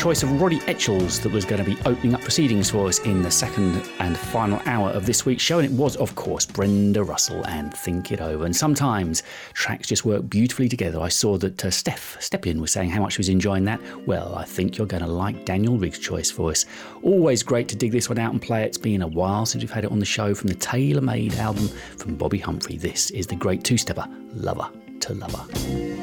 Choice 0.06 0.22
of 0.22 0.40
Roddy 0.40 0.60
Etchells 0.68 1.18
that 1.18 1.32
was 1.32 1.44
going 1.44 1.64
to 1.64 1.68
be 1.68 1.76
opening 1.84 2.14
up 2.14 2.20
proceedings 2.20 2.70
for 2.70 2.86
us 2.86 3.00
in 3.00 3.22
the 3.22 3.30
second 3.32 3.90
and 3.98 4.16
final 4.16 4.62
hour 4.64 4.90
of 4.90 5.04
this 5.04 5.26
week's 5.26 5.42
show. 5.42 5.58
And 5.58 5.66
it 5.66 5.76
was, 5.76 5.96
of 5.96 6.14
course, 6.14 6.46
Brenda 6.46 7.02
Russell 7.02 7.44
and 7.48 7.74
Think 7.74 8.12
It 8.12 8.20
Over. 8.20 8.44
And 8.44 8.54
sometimes 8.54 9.24
tracks 9.52 9.88
just 9.88 10.04
work 10.04 10.30
beautifully 10.30 10.68
together. 10.68 11.00
I 11.00 11.08
saw 11.08 11.38
that 11.38 11.64
uh, 11.64 11.72
Steph 11.72 12.18
Stepien 12.20 12.60
was 12.60 12.70
saying 12.70 12.90
how 12.90 13.00
much 13.00 13.14
she 13.14 13.18
was 13.18 13.28
enjoying 13.28 13.64
that. 13.64 13.80
Well, 14.06 14.36
I 14.36 14.44
think 14.44 14.78
you're 14.78 14.86
going 14.86 15.02
to 15.02 15.08
like 15.08 15.44
Daniel 15.44 15.76
Riggs' 15.76 15.98
choice 15.98 16.30
for 16.30 16.52
us. 16.52 16.66
Always 17.02 17.42
great 17.42 17.66
to 17.70 17.74
dig 17.74 17.90
this 17.90 18.08
one 18.08 18.20
out 18.20 18.30
and 18.30 18.40
play 18.40 18.62
it. 18.62 18.66
It's 18.66 18.78
been 18.78 19.02
a 19.02 19.08
while 19.08 19.44
since 19.44 19.64
we've 19.64 19.72
had 19.72 19.84
it 19.84 19.90
on 19.90 19.98
the 19.98 20.06
show 20.06 20.36
from 20.36 20.46
the 20.46 20.54
Tailor 20.54 21.00
Made 21.00 21.34
album 21.34 21.66
from 21.96 22.16
Bobbi 22.16 22.40
Humphrey. 22.40 22.76
This 22.76 23.10
is 23.10 23.26
the 23.26 23.34
great 23.34 23.64
two 23.64 23.76
stepper, 23.76 24.06
Lover 24.34 24.70
to 25.00 25.14
Lover. 25.14 25.95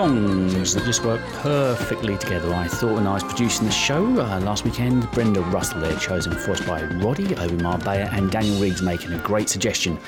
Songs 0.00 0.72
that 0.72 0.82
just 0.86 1.04
work 1.04 1.20
perfectly 1.42 2.16
together. 2.16 2.54
I 2.54 2.68
thought 2.68 2.94
when 2.94 3.06
I 3.06 3.12
was 3.12 3.22
producing 3.22 3.66
the 3.66 3.70
show 3.70 4.02
uh, 4.02 4.40
last 4.40 4.64
weekend, 4.64 5.10
Brenda 5.10 5.42
Russell 5.42 5.80
there, 5.80 5.94
chosen 5.98 6.32
for 6.32 6.52
us 6.52 6.60
by 6.62 6.82
Roddy, 7.04 7.36
Obi 7.36 7.56
Marbella, 7.56 8.08
and 8.10 8.30
Daniel 8.30 8.58
Riggs 8.58 8.80
making 8.80 9.12
a 9.12 9.18
great 9.18 9.50
suggestion 9.50 9.98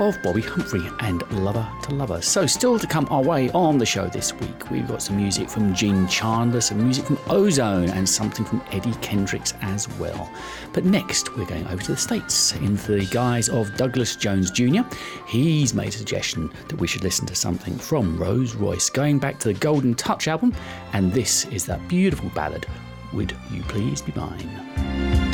of 0.00 0.16
Bobbi 0.22 0.44
Humphrey 0.44 0.82
and 1.00 1.22
Lover 1.30 1.68
to 1.82 1.94
Lover. 1.94 2.20
So, 2.22 2.44
still 2.44 2.76
to 2.80 2.86
come 2.88 3.06
our 3.08 3.22
way 3.22 3.50
on 3.52 3.78
the 3.78 3.86
show 3.86 4.08
this 4.08 4.32
week, 4.32 4.68
we've 4.68 4.88
got 4.88 5.00
some 5.00 5.16
music 5.16 5.48
from 5.48 5.74
Gene 5.74 6.08
Chandler, 6.08 6.60
some 6.60 6.82
music 6.82 7.04
from 7.04 7.18
Ozone, 7.28 7.90
and 7.90 8.08
something 8.08 8.44
from 8.44 8.60
Eddie 8.72 8.94
Kendricks 8.94 9.54
as 9.60 9.88
well. 9.98 10.28
But 10.72 10.84
next, 10.84 11.36
we're 11.36 11.46
going 11.46 11.66
over 11.66 11.82
to 11.82 11.92
the 11.92 11.96
States 11.96 12.54
in 12.56 12.76
the 12.76 13.06
guise 13.10 13.48
of 13.48 13.76
Douglas 13.76 14.16
Jones 14.16 14.50
Jr. 14.50 14.82
He's 15.26 15.74
made 15.74 15.88
a 15.88 15.92
suggestion 15.92 16.50
that 16.68 16.80
we 16.80 16.86
should 16.86 17.02
listen 17.02 17.26
to 17.26 17.34
something 17.34 17.76
from 17.76 18.16
Rose 18.16 18.54
Royce, 18.54 18.88
going 18.88 19.18
back 19.18 19.38
to 19.40 19.48
the 19.48 19.58
Golden 19.58 19.94
Touch 19.94 20.28
album, 20.28 20.54
and 20.92 21.12
this 21.12 21.44
is 21.46 21.66
that 21.66 21.86
beautiful 21.88 22.30
ballad, 22.34 22.66
Would 23.12 23.36
You 23.52 23.62
Please 23.62 24.00
Be 24.00 24.12
Mine? 24.14 25.29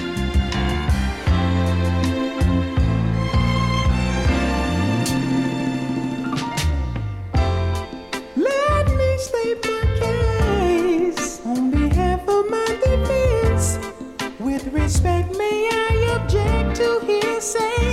May 14.86 15.68
I 15.72 16.14
object 16.14 16.76
to 16.76 17.00
hearsay 17.04 17.85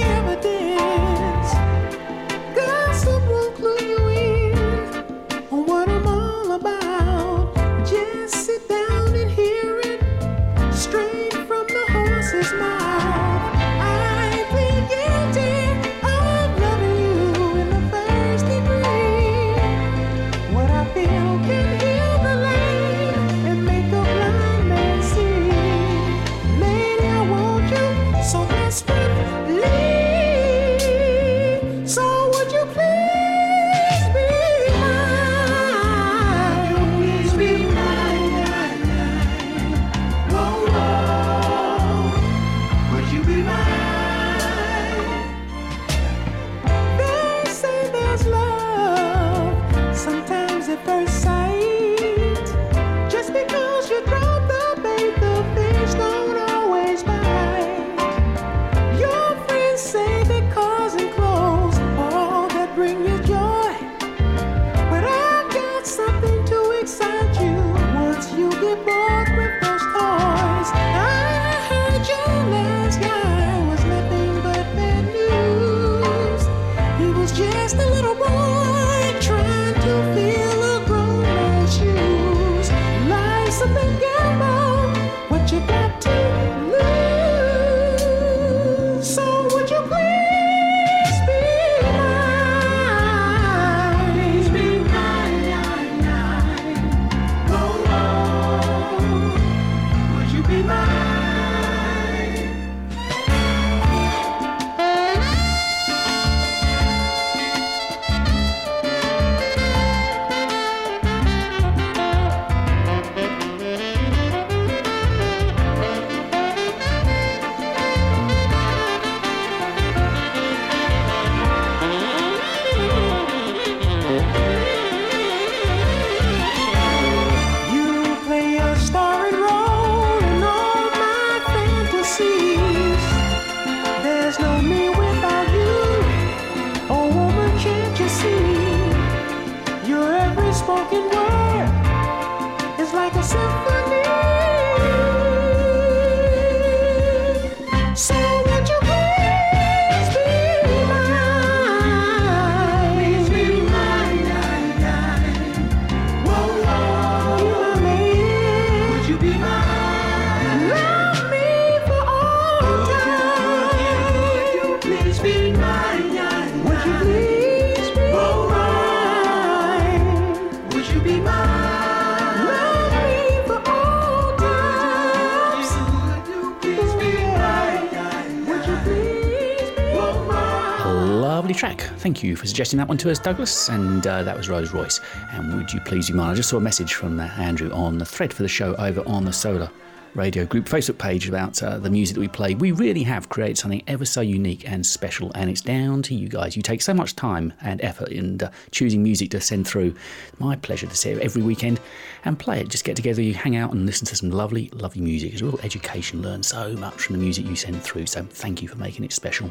Thank 182.03 182.21
you 182.21 182.35
for 182.35 182.45
suggesting 182.45 182.75
that 182.79 182.89
one 182.89 182.97
to 182.97 183.09
us, 183.09 183.17
Douglas. 183.17 183.69
And 183.69 184.05
uh, 184.05 184.23
that 184.23 184.35
was 184.35 184.49
Rose 184.49 184.73
Royce. 184.73 184.99
And 185.31 185.55
would 185.55 185.71
you 185.71 185.79
please 185.79 186.09
be 186.09 186.13
mine? 186.13 186.31
I 186.31 186.33
just 186.33 186.49
saw 186.49 186.57
a 186.57 186.59
message 186.59 186.95
from 186.95 187.17
uh, 187.17 187.29
Andrew 187.37 187.71
on 187.71 187.97
the 187.97 188.03
thread 188.03 188.33
for 188.33 188.43
the 188.43 188.49
show 188.49 188.75
over 188.75 189.07
on 189.07 189.23
the 189.23 189.31
Solar 189.31 189.71
Radio 190.13 190.43
Group 190.43 190.65
Facebook 190.65 190.97
page 190.97 191.29
about 191.29 191.63
uh, 191.63 191.77
the 191.77 191.89
music 191.89 192.15
that 192.15 192.19
we 192.19 192.27
play. 192.27 192.55
We 192.55 192.73
really 192.73 193.03
have 193.03 193.29
created 193.29 193.57
something 193.57 193.83
ever 193.87 194.03
so 194.03 194.19
unique 194.19 194.69
and 194.69 194.85
special, 194.85 195.31
and 195.33 195.49
it's 195.49 195.61
down 195.61 196.01
to 196.01 196.13
you 196.13 196.27
guys. 196.27 196.57
You 196.57 196.61
take 196.61 196.81
so 196.81 196.93
much 196.93 197.15
time 197.15 197.53
and 197.61 197.81
effort 197.81 198.09
in 198.09 198.41
uh, 198.41 198.51
choosing 198.71 199.01
music 199.01 199.31
to 199.31 199.39
send 199.39 199.65
through. 199.65 199.95
My 200.39 200.57
pleasure 200.57 200.87
to 200.87 200.95
sit 200.97 201.13
here 201.13 201.23
every 201.23 201.41
weekend 201.41 201.79
and 202.25 202.37
play 202.37 202.59
it. 202.59 202.67
Just 202.67 202.83
get 202.83 202.97
together, 202.97 203.21
you 203.21 203.33
hang 203.33 203.55
out 203.55 203.71
and 203.71 203.85
listen 203.85 204.05
to 204.07 204.15
some 204.17 204.29
lovely, 204.29 204.67
lovely 204.73 205.01
music. 205.01 205.31
It's 205.31 205.41
a 205.41 205.45
real 205.45 205.59
education. 205.63 206.21
Learn 206.21 206.43
so 206.43 206.73
much 206.73 207.03
from 207.03 207.15
the 207.15 207.21
music 207.21 207.45
you 207.45 207.55
send 207.55 207.81
through. 207.81 208.07
So 208.07 208.23
thank 208.23 208.61
you 208.61 208.67
for 208.67 208.77
making 208.77 209.05
it 209.05 209.13
special. 209.13 209.49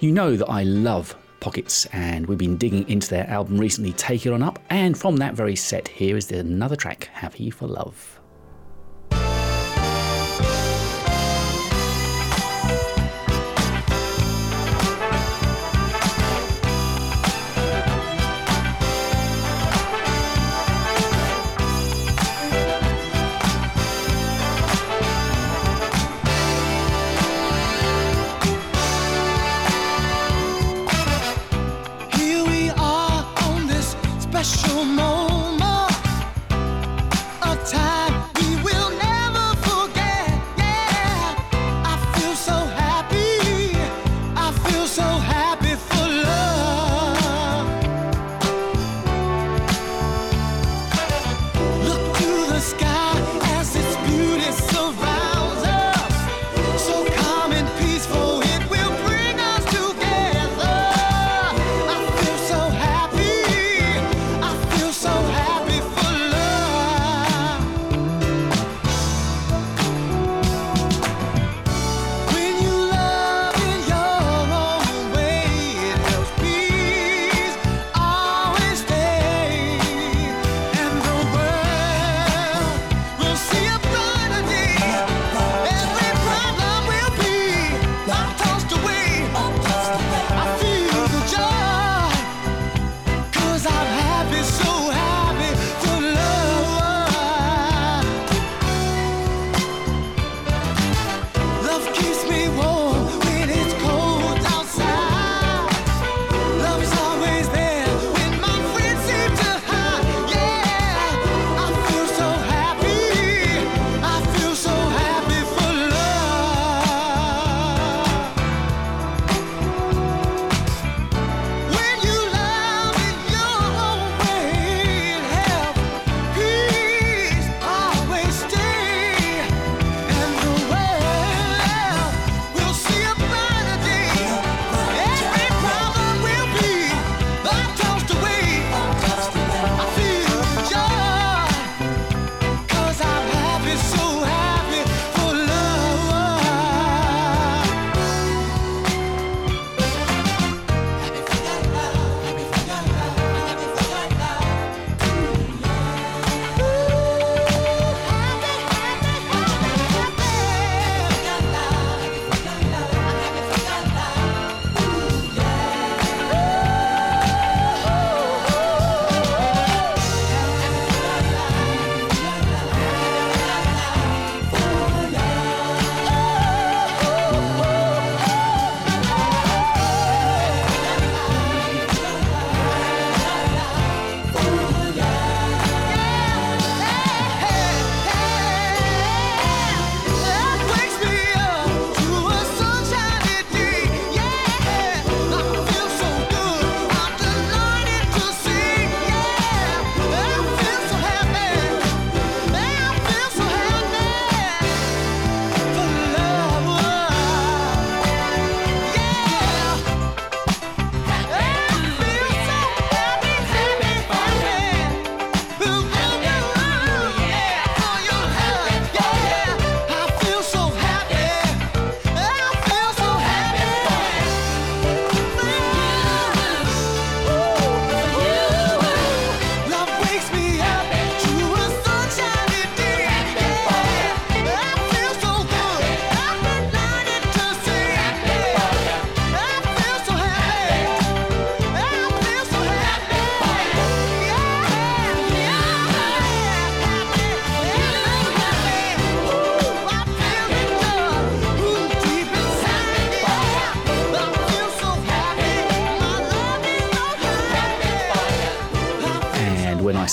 You 0.00 0.10
know 0.10 0.34
that 0.34 0.48
I 0.48 0.64
love 0.64 1.16
Pockets, 1.40 1.86
and 1.86 2.26
we've 2.26 2.38
been 2.38 2.56
digging 2.56 2.88
into 2.88 3.08
their 3.08 3.28
album 3.28 3.58
recently, 3.58 3.92
Take 3.92 4.26
It 4.26 4.32
On 4.32 4.42
Up. 4.42 4.58
And 4.70 4.98
from 4.98 5.16
that 5.16 5.34
very 5.34 5.56
set, 5.56 5.88
here 5.88 6.16
is 6.16 6.30
another 6.30 6.76
track, 6.76 7.10
Happy 7.12 7.50
for 7.50 7.66
Love. 7.66 8.17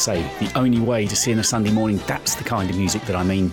Say 0.06 0.22
the 0.40 0.52
only 0.56 0.80
way 0.80 1.08
to 1.08 1.16
see 1.16 1.32
in 1.32 1.40
a 1.40 1.44
Sunday 1.44 1.72
morning, 1.72 1.98
that's 2.06 2.36
the 2.36 2.44
kind 2.44 2.70
of 2.70 2.78
music 2.78 3.02
that 3.04 3.16
I 3.16 3.24
mean. 3.24 3.52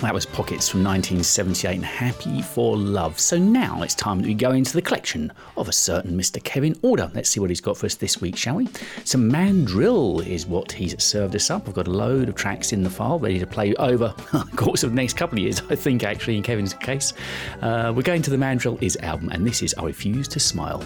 That 0.00 0.14
was 0.14 0.24
Pockets 0.24 0.66
from 0.66 0.82
1978 0.82 1.76
and 1.76 1.84
Happy 1.84 2.40
for 2.40 2.78
Love. 2.78 3.20
So 3.20 3.36
now 3.36 3.82
it's 3.82 3.94
time 3.94 4.18
that 4.18 4.26
we 4.26 4.32
go 4.32 4.52
into 4.52 4.72
the 4.72 4.80
collection 4.80 5.30
of 5.58 5.68
a 5.68 5.72
certain 5.72 6.18
Mr. 6.18 6.42
Kevin 6.42 6.78
Order. 6.80 7.10
Let's 7.14 7.28
see 7.28 7.40
what 7.40 7.50
he's 7.50 7.60
got 7.60 7.76
for 7.76 7.84
us 7.84 7.94
this 7.94 8.22
week, 8.22 8.38
shall 8.38 8.56
we? 8.56 8.68
Some 9.04 9.28
Mandrill 9.28 10.20
is 10.20 10.46
what 10.46 10.72
he's 10.72 11.00
served 11.00 11.36
us 11.36 11.50
up. 11.50 11.68
I've 11.68 11.74
got 11.74 11.88
a 11.88 11.92
load 11.92 12.30
of 12.30 12.36
tracks 12.36 12.72
in 12.72 12.82
the 12.82 12.90
file 12.90 13.18
ready 13.18 13.38
to 13.38 13.46
play 13.46 13.74
over 13.74 14.14
the 14.32 14.56
course 14.56 14.82
of 14.82 14.90
the 14.90 14.96
next 14.96 15.18
couple 15.18 15.38
of 15.38 15.44
years, 15.44 15.60
I 15.68 15.76
think, 15.76 16.04
actually, 16.04 16.38
in 16.38 16.42
Kevin's 16.42 16.72
case. 16.72 17.12
Uh, 17.60 17.92
we're 17.94 18.00
going 18.00 18.22
to 18.22 18.30
the 18.30 18.38
Mandrill 18.38 18.78
Is 18.80 18.96
album, 19.02 19.28
and 19.28 19.46
this 19.46 19.62
is 19.62 19.74
I 19.74 19.84
Refuse 19.84 20.26
to 20.28 20.40
Smile. 20.40 20.82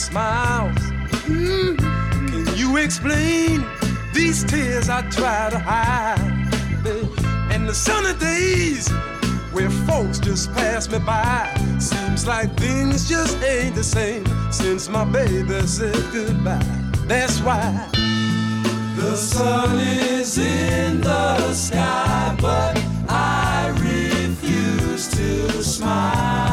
Smiles. 0.00 0.76
Mm, 1.28 1.76
Can 2.30 2.56
you 2.56 2.76
explain 2.78 3.64
these 4.14 4.44
tears 4.44 4.88
I 4.88 5.02
try 5.10 5.50
to 5.50 5.58
hide? 5.58 6.18
And 7.52 7.68
the 7.68 7.74
sunny 7.74 8.18
days 8.18 8.88
where 9.52 9.70
folks 9.88 10.18
just 10.18 10.52
pass 10.54 10.88
me 10.90 10.98
by. 11.00 11.52
Seems 11.78 12.26
like 12.26 12.56
things 12.56 13.08
just 13.08 13.36
ain't 13.42 13.74
the 13.74 13.84
same 13.84 14.24
since 14.50 14.88
my 14.88 15.04
baby 15.04 15.60
said 15.66 15.94
goodbye. 16.12 16.64
That's 17.06 17.40
why 17.40 17.88
the 18.96 19.16
sun 19.16 19.78
is 19.78 20.38
in 20.38 21.00
the 21.00 21.52
sky, 21.54 22.36
but 22.40 22.76
I 23.08 23.68
refuse 23.80 25.08
to 25.08 25.62
smile. 25.62 26.49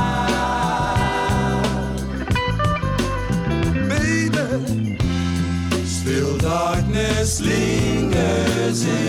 Lingers 7.41 8.85
in 8.85 9.06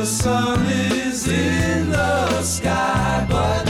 The 0.00 0.06
sun 0.06 0.64
is 0.64 1.28
in 1.28 1.90
the 1.90 2.42
sky, 2.42 3.26
but 3.28 3.69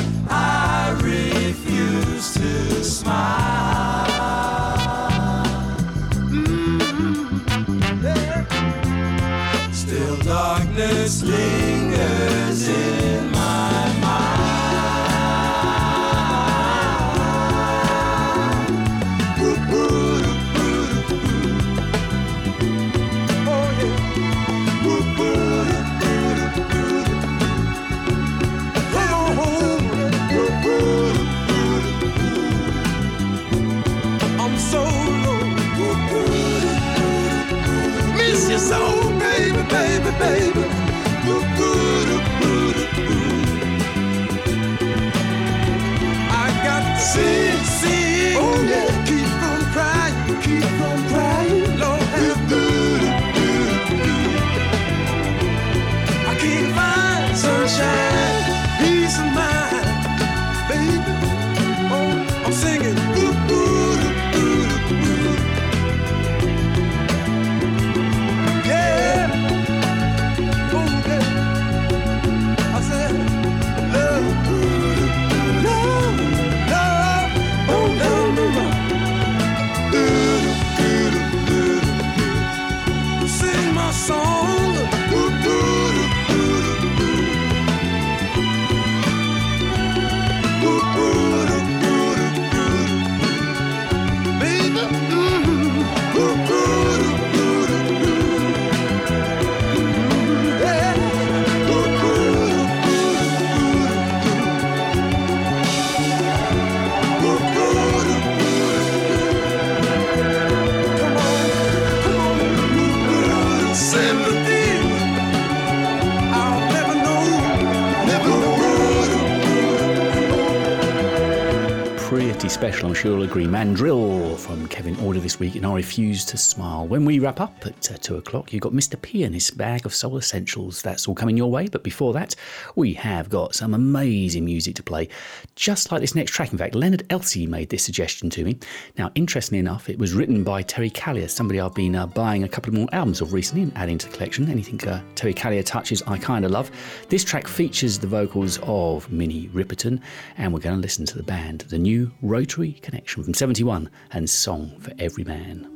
agree. 123.30 123.46
Mandrill 123.46 124.36
from 124.36 124.66
Kevin 124.66 124.98
Order 124.98 125.20
this 125.20 125.38
week, 125.38 125.54
and 125.54 125.64
I 125.64 125.72
refuse 125.76 126.24
to 126.24 126.36
smile. 126.36 126.88
When 126.88 127.04
we 127.04 127.20
wrap 127.20 127.40
up 127.40 127.64
at 127.64 127.92
uh, 127.92 127.96
two 127.98 128.16
o'clock, 128.16 128.52
you've 128.52 128.62
got 128.62 128.72
Mr. 128.72 129.00
P 129.00 129.22
and 129.22 129.32
his 129.32 129.52
bag 129.52 129.86
of 129.86 129.94
soul 129.94 130.18
essentials. 130.18 130.82
That's 130.82 131.06
all 131.06 131.14
coming 131.14 131.36
your 131.36 131.48
way. 131.48 131.68
But 131.68 131.84
before 131.84 132.12
that, 132.14 132.34
we 132.74 132.92
have 132.94 133.28
got 133.28 133.54
some 133.54 133.72
amazing 133.72 134.44
music 134.44 134.74
to 134.76 134.82
play, 134.82 135.08
just 135.54 135.92
like 135.92 136.00
this 136.00 136.16
next 136.16 136.32
track. 136.32 136.50
In 136.50 136.58
fact, 136.58 136.74
Leonard 136.74 137.06
Elsey 137.08 137.46
made 137.46 137.68
this 137.68 137.84
suggestion 137.84 138.30
to 138.30 138.42
me. 138.42 138.58
Now, 138.98 139.12
interestingly 139.14 139.60
enough, 139.60 139.88
it 139.88 139.98
was 140.00 140.12
written 140.12 140.42
by 140.42 140.62
Terry 140.62 140.90
Callier, 140.90 141.30
somebody 141.30 141.60
I've 141.60 141.74
been 141.74 141.94
uh, 141.94 142.08
buying 142.08 142.42
a 142.42 142.48
couple 142.48 142.70
of 142.70 142.80
more 142.80 142.88
albums 142.90 143.20
of 143.20 143.32
recently 143.32 143.62
and 143.62 143.76
adding 143.76 143.98
to 143.98 144.08
the 144.08 144.12
collection. 144.12 144.50
Anything 144.50 144.82
uh, 144.88 145.02
Terry 145.14 145.34
Callier 145.34 145.64
touches, 145.64 146.02
I 146.02 146.18
kind 146.18 146.44
of 146.44 146.50
love. 146.50 146.72
This 147.08 147.22
track 147.22 147.46
features 147.46 147.96
the 147.96 148.08
vocals 148.08 148.58
of 148.64 149.08
Minnie 149.12 149.48
Riperton, 149.50 150.00
and 150.36 150.52
we're 150.52 150.58
going 150.58 150.74
to 150.74 150.82
listen 150.82 151.06
to 151.06 151.16
the 151.16 151.22
band, 151.22 151.60
the 151.68 151.78
new 151.78 152.10
Rotary 152.22 152.72
Connection 152.82 153.19
from 153.24 153.34
71 153.34 153.90
and 154.12 154.30
Song 154.30 154.72
for 154.80 154.92
Every 154.98 155.24
Man. 155.24 155.66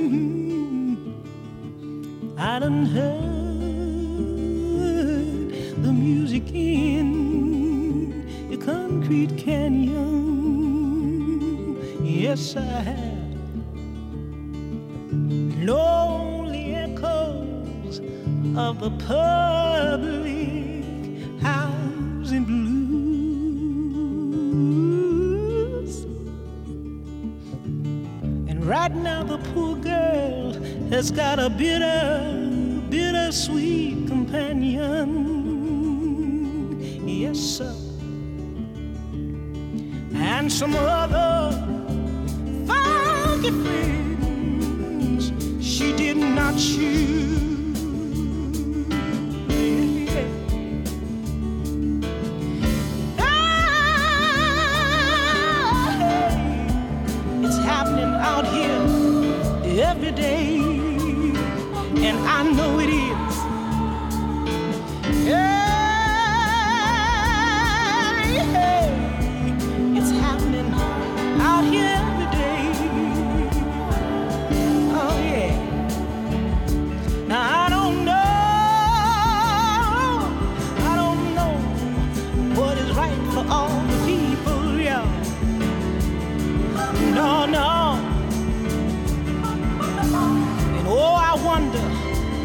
Mm-hmm. 0.00 0.40
I 2.38 2.58
done 2.60 2.86
heard 2.86 3.44
the 5.82 5.92
music 5.92 6.50
in 6.50 8.24
concrete 8.64 9.36
canyon. 9.36 10.16
Yes, 12.02 12.56
I 12.56 12.62
have. 12.62 13.36
Lonely 15.62 16.74
echoes 16.74 18.00
of 18.56 18.82
a 18.82 18.90
public 19.06 20.24
house 21.42 22.30
in 22.30 22.44
blue 22.46 22.63
Right 28.64 28.94
now, 28.94 29.22
the 29.22 29.36
poor 29.52 29.76
girl 29.76 30.54
has 30.88 31.10
got 31.10 31.38
a 31.38 31.50
bitter, 31.50 32.86
bitter 32.88 33.30
sweet 33.30 34.08
companion. 34.08 35.20
Yes, 37.06 37.38
sir. 37.38 37.74
And 40.14 40.50
some 40.50 40.74
other 40.74 41.52
funky 42.66 43.50
things 43.50 45.30
she 45.62 45.92
did 45.94 46.16
not 46.16 46.54
choose. 46.56 47.43
happening 57.76 58.14
out 58.30 58.46
here 58.56 58.82
every 59.82 60.12
day, 60.12 60.58
and 62.06 62.16
I 62.36 62.42
know 62.56 62.78
it 62.78 62.88
is. 62.88 63.34
Yeah. 65.26 65.53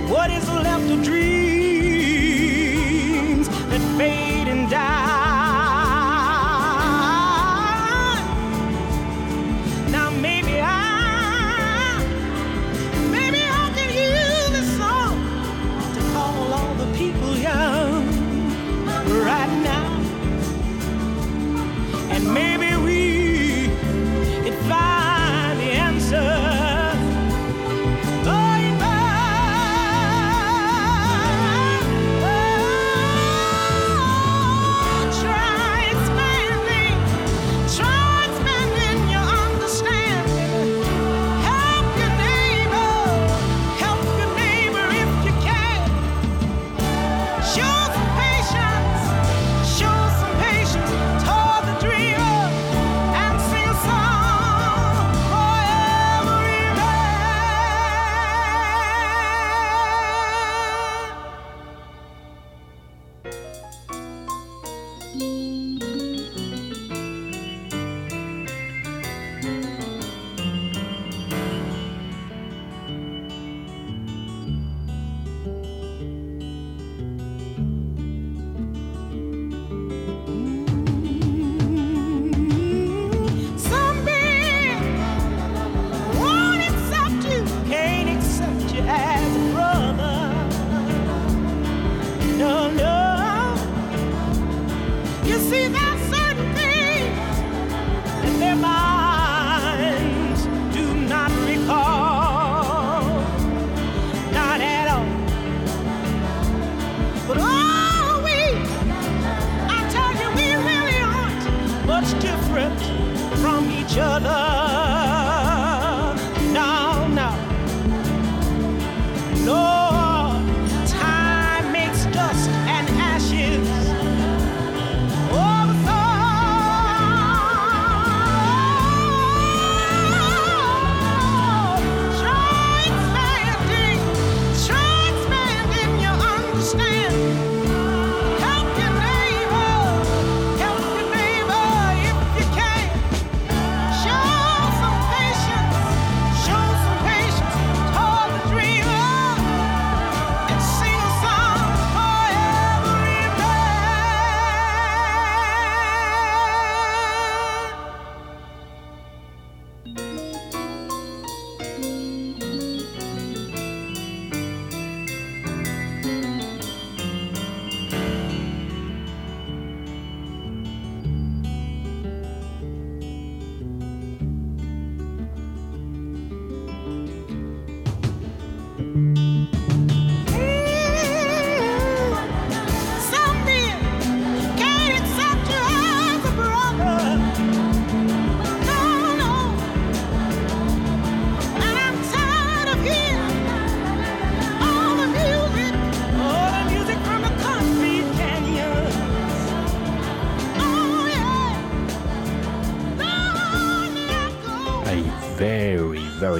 What 0.09 0.31
is 0.31 0.49
left 0.49 0.87
to 0.87 1.03
dream? 1.03 1.48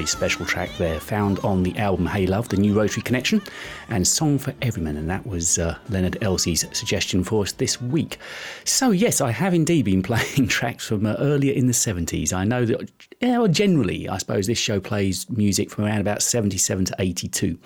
Special 0.06 0.46
track 0.46 0.70
there, 0.78 1.00
found 1.00 1.40
on 1.40 1.64
the 1.64 1.78
album 1.78 2.06
Hey 2.06 2.28
Love, 2.28 2.50
the 2.50 2.58
new 2.58 2.74
Rotary 2.74 3.02
Connection, 3.02 3.42
and 3.90 4.08
Song 4.08 4.38
for 4.38 4.54
Everyman, 4.62 4.98
and 4.98 5.10
that 5.10 5.26
was 5.26 5.58
uh, 5.58 5.78
Leonard 5.90 6.18
Elsey's 6.22 6.66
suggestion 6.78 7.24
for 7.24 7.44
us 7.44 7.52
this 7.54 7.82
week. 7.82 8.18
So, 8.64 8.92
yes, 8.92 9.22
I 9.22 9.32
have 9.32 9.54
indeed 9.54 9.86
been 9.86 10.04
playing 10.10 10.48
tracks 10.48 10.88
from 10.88 11.06
uh, 11.06 11.16
earlier 11.20 11.54
in 11.54 11.68
the 11.68 11.74
70s. 11.74 12.34
I 12.34 12.44
know 12.44 12.66
that, 12.66 12.90
yeah, 13.22 13.38
well, 13.38 13.50
generally, 13.50 14.08
I 14.08 14.18
suppose 14.18 14.48
this 14.48 14.58
show 14.58 14.80
plays 14.80 15.30
music 15.30 15.70
from 15.70 15.84
around 15.84 16.00
about 16.00 16.22
77 16.22 16.86
to 16.86 16.96
82. 17.00 17.58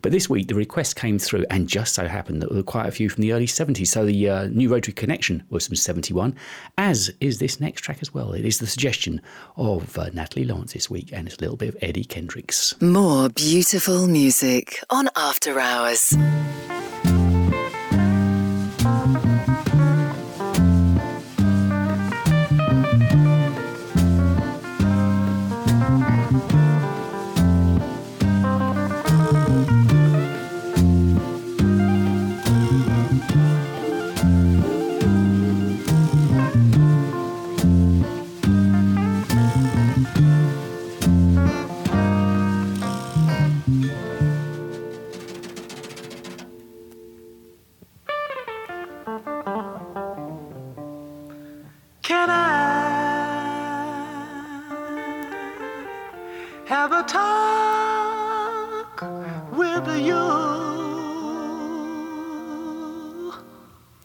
But 0.00 0.12
this 0.12 0.30
week, 0.30 0.48
the 0.48 0.54
request 0.54 0.96
came 0.96 1.18
through, 1.18 1.44
and 1.50 1.68
just 1.68 1.94
so 1.94 2.08
happened 2.08 2.40
that 2.40 2.48
there 2.48 2.56
were 2.56 2.62
quite 2.62 2.86
a 2.86 2.92
few 2.92 3.10
from 3.10 3.20
the 3.20 3.32
early 3.34 3.46
70s. 3.46 3.88
So, 3.88 4.06
the 4.06 4.30
uh, 4.30 4.46
new 4.46 4.72
Rotary 4.72 4.94
Connection 4.94 5.42
was 5.50 5.66
from 5.66 5.76
71, 5.76 6.34
as 6.78 7.12
is 7.20 7.38
this 7.38 7.60
next 7.60 7.82
track 7.82 7.98
as 8.00 8.14
well. 8.14 8.32
It 8.32 8.46
is 8.46 8.58
the 8.58 8.66
suggestion 8.66 9.20
of 9.58 9.98
uh, 9.98 10.08
Natalie 10.14 10.46
Lawrence 10.46 10.72
this 10.72 10.88
week, 10.88 11.10
and 11.12 11.28
it's 11.28 11.36
a 11.36 11.40
little 11.40 11.56
bit 11.56 11.68
of 11.68 11.76
Eddie 11.82 12.04
Kendricks. 12.04 12.80
More 12.80 13.28
beautiful 13.28 14.06
music 14.06 14.82
on 14.88 15.10
After 15.16 15.60
Hours. 15.60 16.16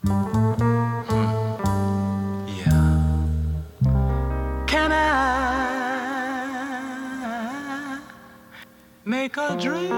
Hmm. 0.05 0.39
make 9.09 9.38
a 9.38 9.57
dream 9.57 9.89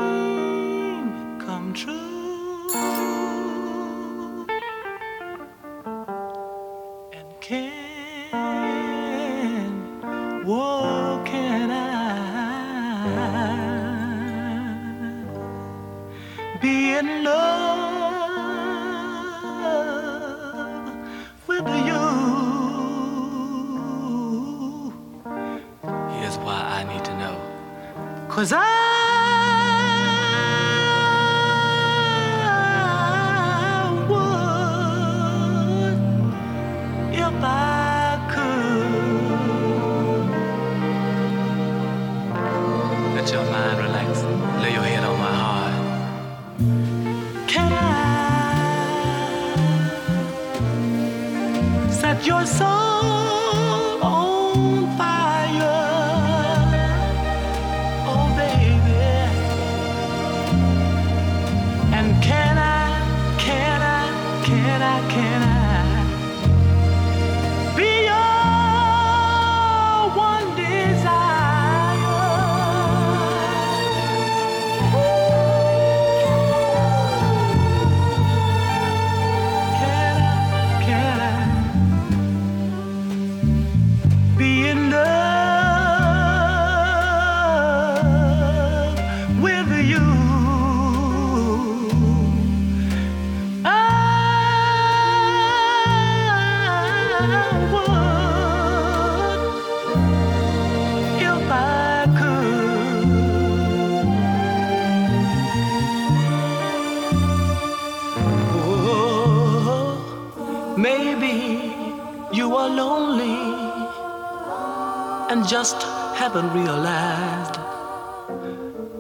haven't 116.34 116.54
realized 116.54 117.56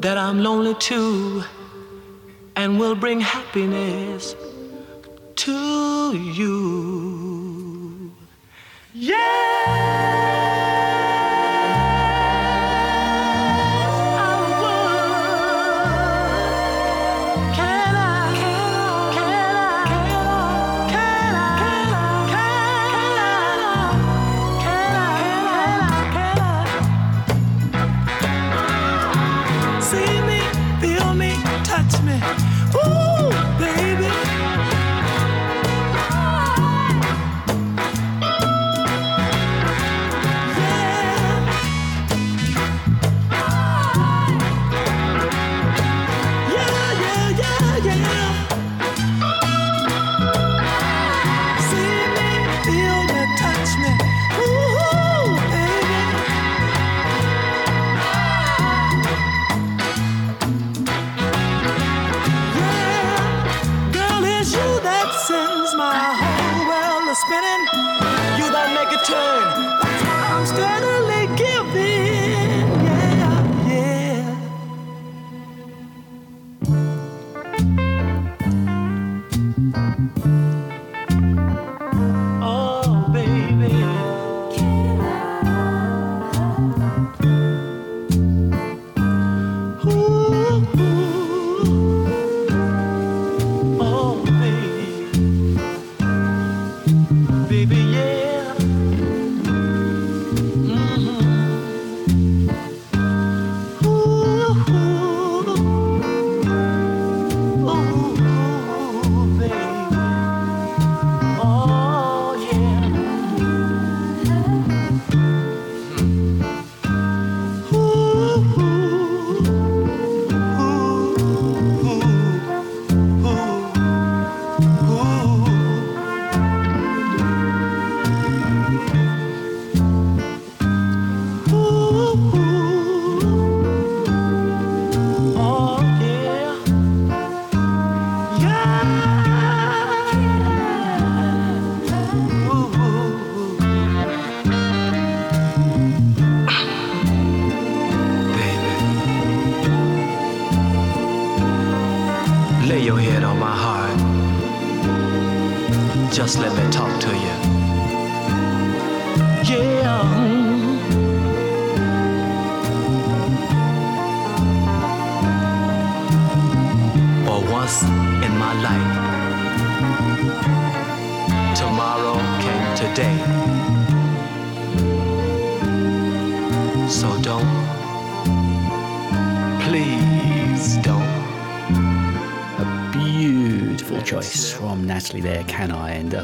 that 0.01 0.17
I'm 0.17 0.43
lonely 0.43 0.73
too 0.75 1.41
and 2.57 2.77
will 2.77 2.93
bring 2.93 3.21
happiness 3.21 4.35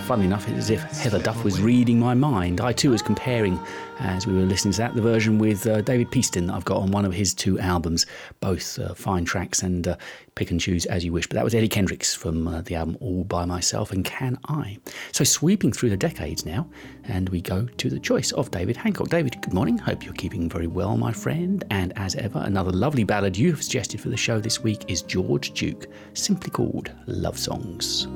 funnily 0.07 0.25
enough, 0.25 0.47
it's 0.47 0.57
as 0.57 0.69
if 0.69 0.81
Heather 1.03 1.19
Duff 1.19 1.43
was 1.43 1.59
reading 1.59 1.99
my 1.99 2.13
mind. 2.13 2.61
I 2.61 2.71
too 2.71 2.91
was 2.91 3.01
comparing, 3.01 3.59
as 3.99 4.25
we 4.25 4.33
were 4.33 4.43
listening 4.43 4.71
to 4.71 4.77
that, 4.77 4.95
the 4.95 5.01
version 5.01 5.37
with 5.37 5.67
uh, 5.67 5.81
David 5.81 6.09
Peaston 6.11 6.47
that 6.47 6.53
I've 6.53 6.63
got 6.63 6.77
on 6.77 6.91
one 6.91 7.03
of 7.03 7.11
his 7.11 7.33
two 7.33 7.59
albums, 7.59 8.05
both 8.39 8.79
uh, 8.79 8.93
fine 8.93 9.25
tracks 9.25 9.63
and 9.63 9.85
uh, 9.85 9.97
pick 10.35 10.49
and 10.49 10.61
choose 10.61 10.85
as 10.85 11.03
you 11.03 11.11
wish. 11.11 11.27
But 11.27 11.35
that 11.35 11.43
was 11.43 11.53
Eddie 11.53 11.67
Kendricks 11.67 12.15
from 12.15 12.47
uh, 12.47 12.61
the 12.61 12.75
album 12.75 12.97
All 13.01 13.25
By 13.25 13.43
Myself 13.43 13.91
and 13.91 14.05
Can 14.05 14.39
I. 14.47 14.77
So 15.11 15.25
sweeping 15.25 15.73
through 15.73 15.89
the 15.89 15.97
decades 15.97 16.45
now, 16.45 16.69
and 17.03 17.27
we 17.27 17.41
go 17.41 17.65
to 17.65 17.89
the 17.89 17.99
choice 17.99 18.31
of 18.31 18.49
David 18.49 18.77
Hancock. 18.77 19.09
David, 19.09 19.35
good 19.41 19.53
morning. 19.53 19.77
Hope 19.77 20.05
you're 20.05 20.13
keeping 20.13 20.47
very 20.49 20.67
well, 20.67 20.95
my 20.95 21.11
friend. 21.11 21.65
And 21.69 21.91
as 21.97 22.15
ever, 22.15 22.39
another 22.45 22.71
lovely 22.71 23.03
ballad 23.03 23.35
you 23.35 23.51
have 23.51 23.61
suggested 23.61 23.99
for 23.99 24.07
the 24.07 24.15
show 24.15 24.39
this 24.39 24.63
week 24.63 24.89
is 24.89 25.01
George 25.01 25.51
Duke, 25.51 25.87
simply 26.13 26.49
called 26.49 26.93
Love 27.07 27.37
Songs. 27.37 28.07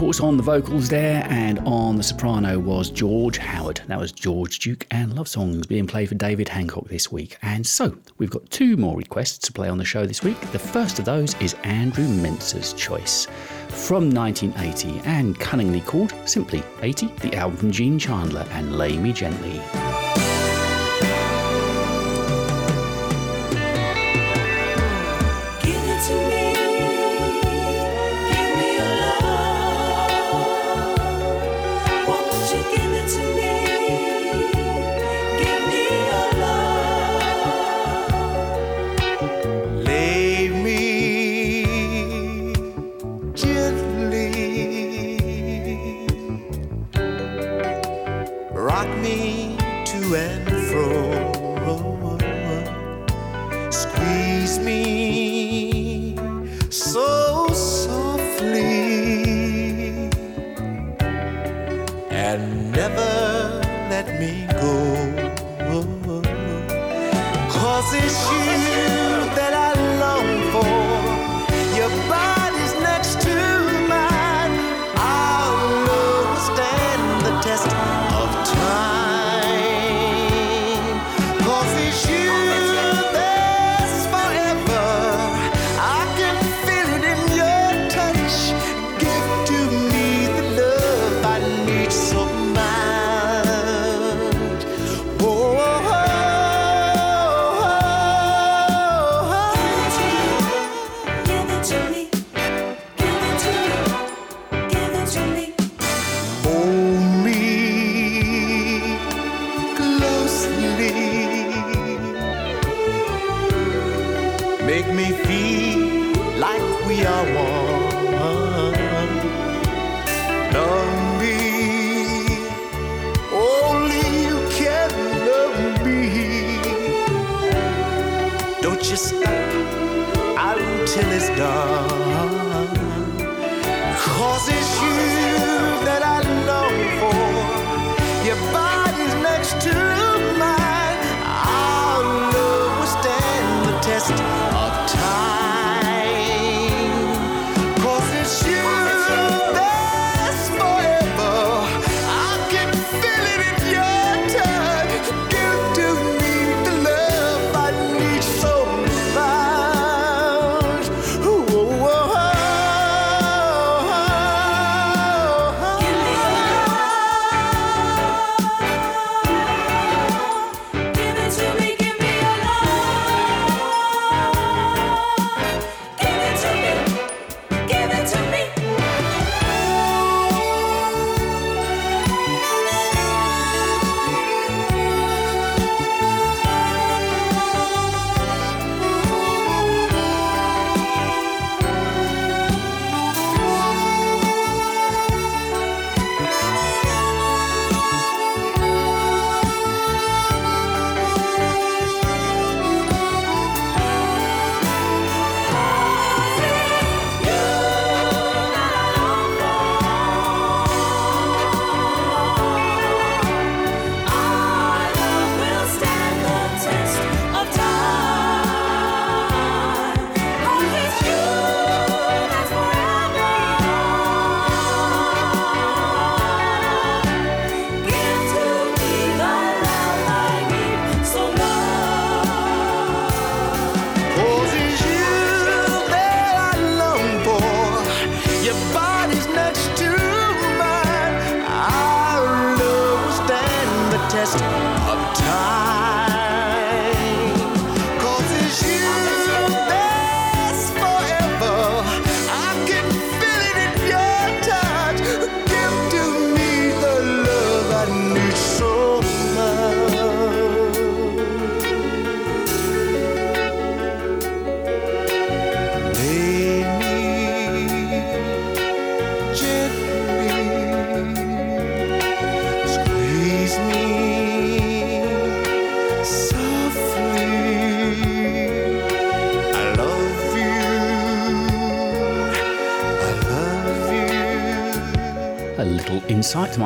course, 0.00 0.20
on 0.20 0.38
the 0.38 0.42
vocals 0.42 0.88
there 0.88 1.26
and 1.28 1.58
on 1.66 1.94
the 1.94 2.02
soprano 2.02 2.58
was 2.58 2.88
George 2.88 3.36
Howard. 3.36 3.82
That 3.86 4.00
was 4.00 4.12
George 4.12 4.58
Duke 4.58 4.86
and 4.90 5.12
Love 5.12 5.28
Songs 5.28 5.66
being 5.66 5.86
played 5.86 6.08
for 6.08 6.14
David 6.14 6.48
Hancock 6.48 6.88
this 6.88 7.12
week. 7.12 7.36
And 7.42 7.66
so 7.66 7.94
we've 8.16 8.30
got 8.30 8.48
two 8.48 8.78
more 8.78 8.96
requests 8.96 9.36
to 9.40 9.52
play 9.52 9.68
on 9.68 9.76
the 9.76 9.84
show 9.84 10.06
this 10.06 10.22
week. 10.22 10.40
The 10.52 10.58
first 10.58 10.98
of 10.98 11.04
those 11.04 11.38
is 11.42 11.52
Andrew 11.64 12.08
Mensah's 12.08 12.72
choice 12.72 13.26
from 13.68 14.08
1980 14.08 15.02
and 15.04 15.38
cunningly 15.38 15.82
called 15.82 16.14
simply 16.24 16.62
80, 16.80 17.08
the 17.20 17.36
album 17.36 17.58
from 17.58 17.70
Gene 17.70 17.98
Chandler 17.98 18.46
and 18.52 18.78
Lay 18.78 18.96
Me 18.96 19.12
Gently. 19.12 19.60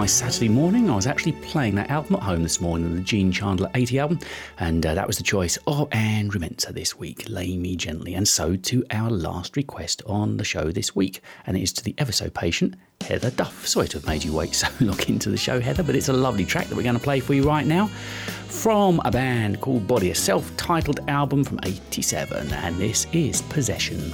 Saturday 0.06 0.48
morning. 0.48 0.90
I 0.90 0.96
was 0.96 1.06
actually 1.06 1.32
playing 1.32 1.74
that 1.76 1.90
album 1.90 2.16
at 2.16 2.22
home 2.22 2.42
this 2.42 2.60
morning, 2.60 2.94
the 2.94 3.00
Gene 3.00 3.32
Chandler 3.32 3.70
80 3.74 3.98
album, 3.98 4.18
and 4.58 4.84
uh, 4.84 4.94
that 4.94 5.06
was 5.06 5.16
the 5.16 5.22
choice 5.22 5.58
of 5.66 5.88
Andrew 5.92 6.40
Mentor 6.40 6.72
this 6.72 6.98
week, 6.98 7.24
Lay 7.28 7.56
Me 7.56 7.76
Gently. 7.76 8.14
And 8.14 8.26
so 8.26 8.56
to 8.56 8.84
our 8.90 9.10
last 9.10 9.56
request 9.56 10.02
on 10.06 10.36
the 10.36 10.44
show 10.44 10.70
this 10.70 10.94
week, 10.94 11.22
and 11.46 11.56
it 11.56 11.62
is 11.62 11.72
to 11.74 11.84
the 11.84 11.94
ever 11.98 12.12
so 12.12 12.28
patient 12.28 12.74
Heather 13.00 13.30
Duff. 13.30 13.66
Sorry 13.66 13.88
to 13.88 13.98
have 13.98 14.06
made 14.06 14.24
you 14.24 14.32
wait 14.32 14.54
so 14.54 14.68
long 14.80 15.00
into 15.08 15.30
the 15.30 15.36
show, 15.36 15.60
Heather, 15.60 15.82
but 15.82 15.94
it's 15.94 16.08
a 16.08 16.12
lovely 16.12 16.44
track 16.44 16.66
that 16.66 16.76
we're 16.76 16.82
going 16.82 16.96
to 16.96 17.02
play 17.02 17.20
for 17.20 17.34
you 17.34 17.44
right 17.44 17.66
now 17.66 17.86
from 17.86 19.00
a 19.04 19.10
band 19.10 19.60
called 19.60 19.86
Body, 19.86 20.10
a 20.10 20.14
self 20.14 20.56
titled 20.56 21.00
album 21.08 21.44
from 21.44 21.60
87, 21.62 22.52
and 22.52 22.76
this 22.76 23.06
is 23.12 23.42
Possession. 23.42 24.12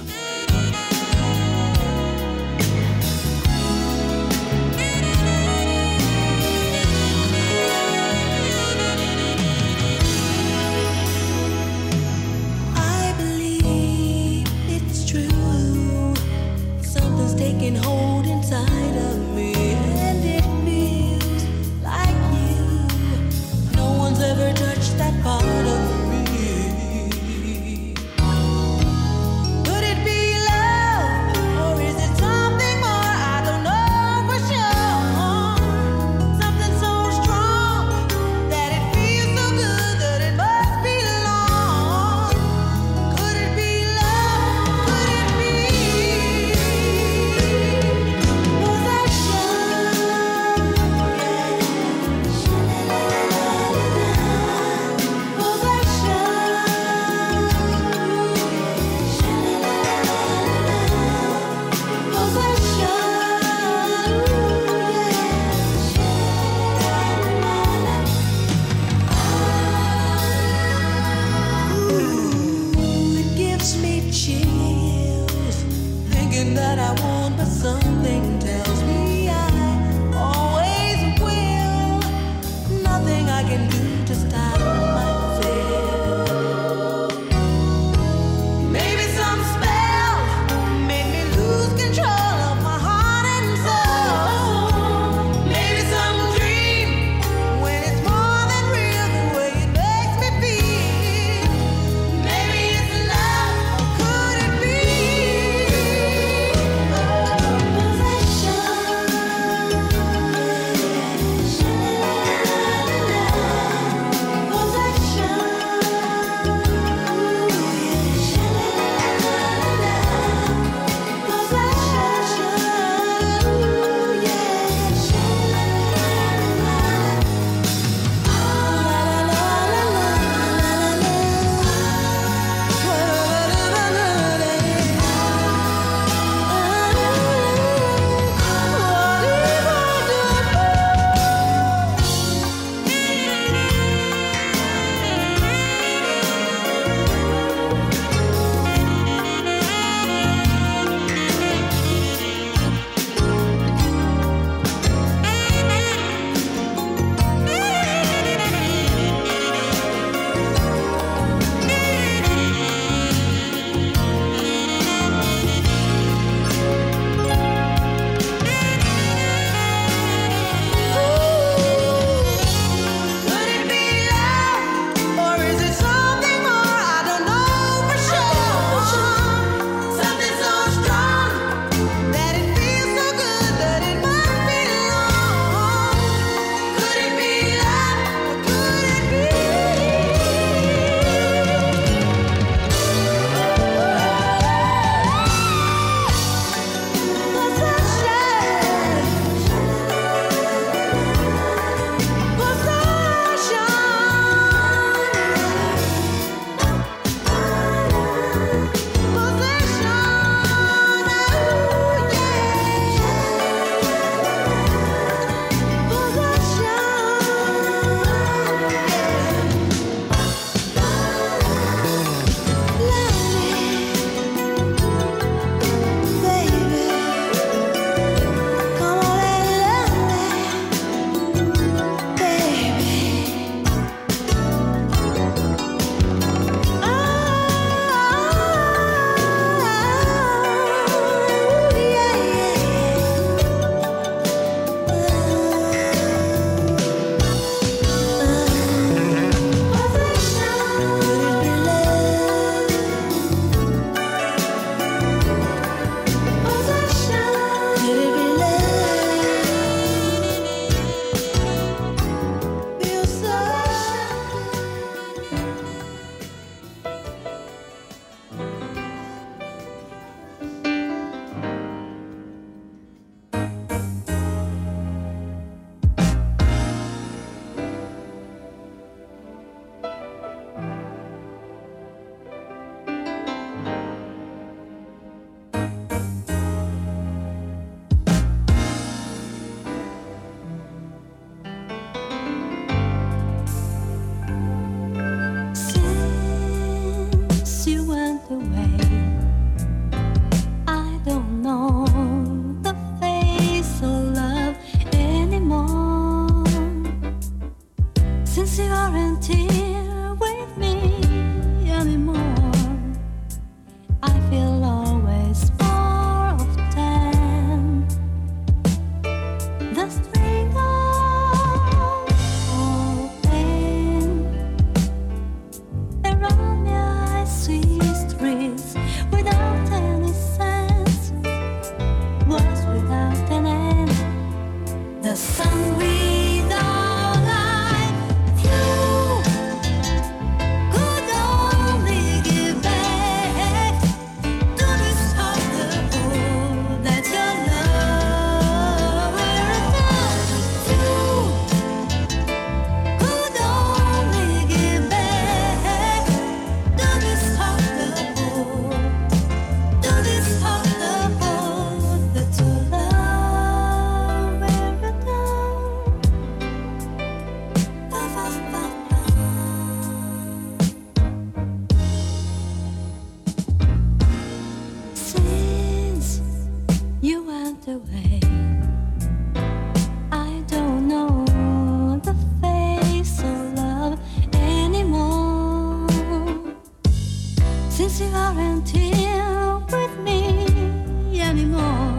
since 387.71 388.01
you 388.01 388.07
aren't 388.13 388.67
here 388.69 389.57
with 389.71 389.97
me 389.99 391.21
anymore. 391.21 391.90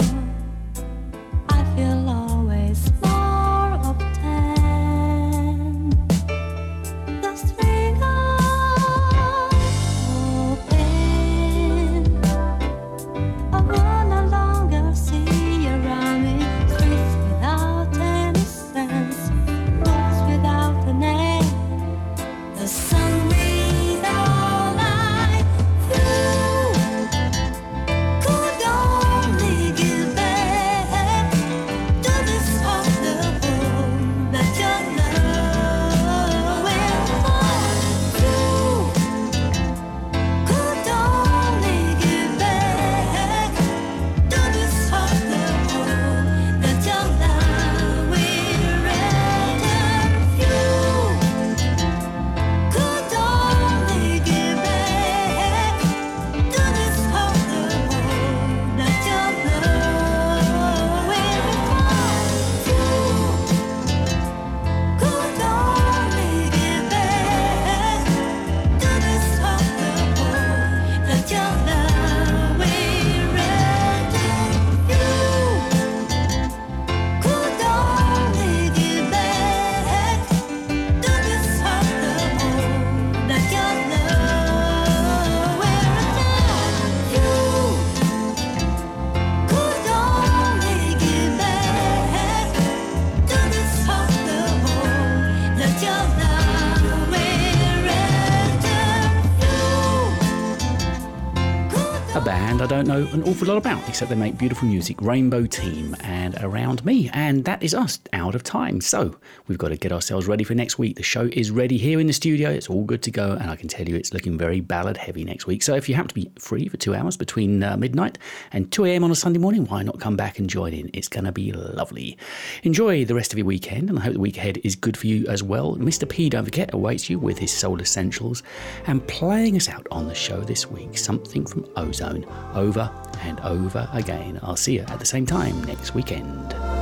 Know 102.92 103.08
an 103.12 103.22
awful 103.24 103.48
lot 103.48 103.56
about, 103.56 103.88
except 103.88 104.10
they 104.10 104.16
make 104.16 104.36
beautiful 104.36 104.68
music, 104.68 105.00
Rainbow 105.00 105.46
Team, 105.46 105.96
and 106.00 106.36
Around 106.42 106.84
Me. 106.84 107.10
And 107.12 107.44
that 107.44 107.62
is 107.62 107.74
us 107.74 107.98
out 108.22 108.34
of 108.34 108.42
time. 108.42 108.80
So 108.80 109.18
we've 109.48 109.58
got 109.58 109.68
to 109.68 109.76
get 109.76 109.92
ourselves 109.92 110.26
ready 110.26 110.44
for 110.44 110.54
next 110.54 110.78
week. 110.78 110.96
The 110.96 111.02
show 111.02 111.28
is 111.32 111.50
ready 111.50 111.76
here 111.76 111.98
in 111.98 112.06
the 112.06 112.12
studio. 112.12 112.50
It's 112.50 112.70
all 112.70 112.84
good 112.84 113.02
to 113.02 113.10
go. 113.10 113.32
And 113.32 113.50
I 113.50 113.56
can 113.56 113.68
tell 113.68 113.88
you 113.88 113.96
it's 113.96 114.14
looking 114.14 114.38
very 114.38 114.60
ballad 114.60 114.96
heavy 114.96 115.24
next 115.24 115.46
week. 115.46 115.62
So 115.62 115.74
if 115.74 115.88
you 115.88 115.94
happen 115.94 116.08
to 116.08 116.14
be 116.14 116.30
free 116.38 116.68
for 116.68 116.76
two 116.76 116.94
hours 116.94 117.16
between 117.16 117.62
uh, 117.62 117.76
midnight 117.76 118.18
and 118.52 118.70
2 118.70 118.84
a.m. 118.86 119.04
on 119.04 119.10
a 119.10 119.16
Sunday 119.16 119.38
morning, 119.38 119.66
why 119.66 119.82
not 119.82 120.00
come 120.00 120.16
back 120.16 120.38
and 120.38 120.48
join 120.48 120.72
in? 120.72 120.90
It's 120.92 121.08
going 121.08 121.24
to 121.24 121.32
be 121.32 121.52
lovely. 121.52 122.16
Enjoy 122.62 123.04
the 123.04 123.14
rest 123.14 123.32
of 123.32 123.38
your 123.38 123.46
weekend, 123.46 123.90
and 123.90 123.98
I 123.98 124.02
hope 124.02 124.14
the 124.14 124.20
week 124.20 124.36
ahead 124.36 124.58
is 124.62 124.76
good 124.76 124.96
for 124.96 125.06
you 125.08 125.26
as 125.26 125.42
well. 125.42 125.76
Mr. 125.76 126.08
P, 126.08 126.28
don't 126.28 126.44
forget, 126.44 126.72
awaits 126.72 127.10
you 127.10 127.18
with 127.18 127.38
his 127.38 127.52
Soul 127.52 127.80
Essentials 127.80 128.42
and 128.86 129.06
playing 129.08 129.56
us 129.56 129.68
out 129.68 129.86
on 129.90 130.06
the 130.06 130.14
show 130.14 130.40
this 130.40 130.70
week, 130.70 130.96
something 130.96 131.44
from 131.44 131.66
Ozone, 131.76 132.24
over 132.54 132.90
and 133.22 133.40
over 133.40 133.88
again. 133.92 134.38
I'll 134.42 134.56
see 134.56 134.74
you 134.74 134.82
at 134.82 134.98
the 134.98 135.06
same 135.06 135.26
time 135.26 135.62
next 135.64 135.94
weekend. 135.94 136.81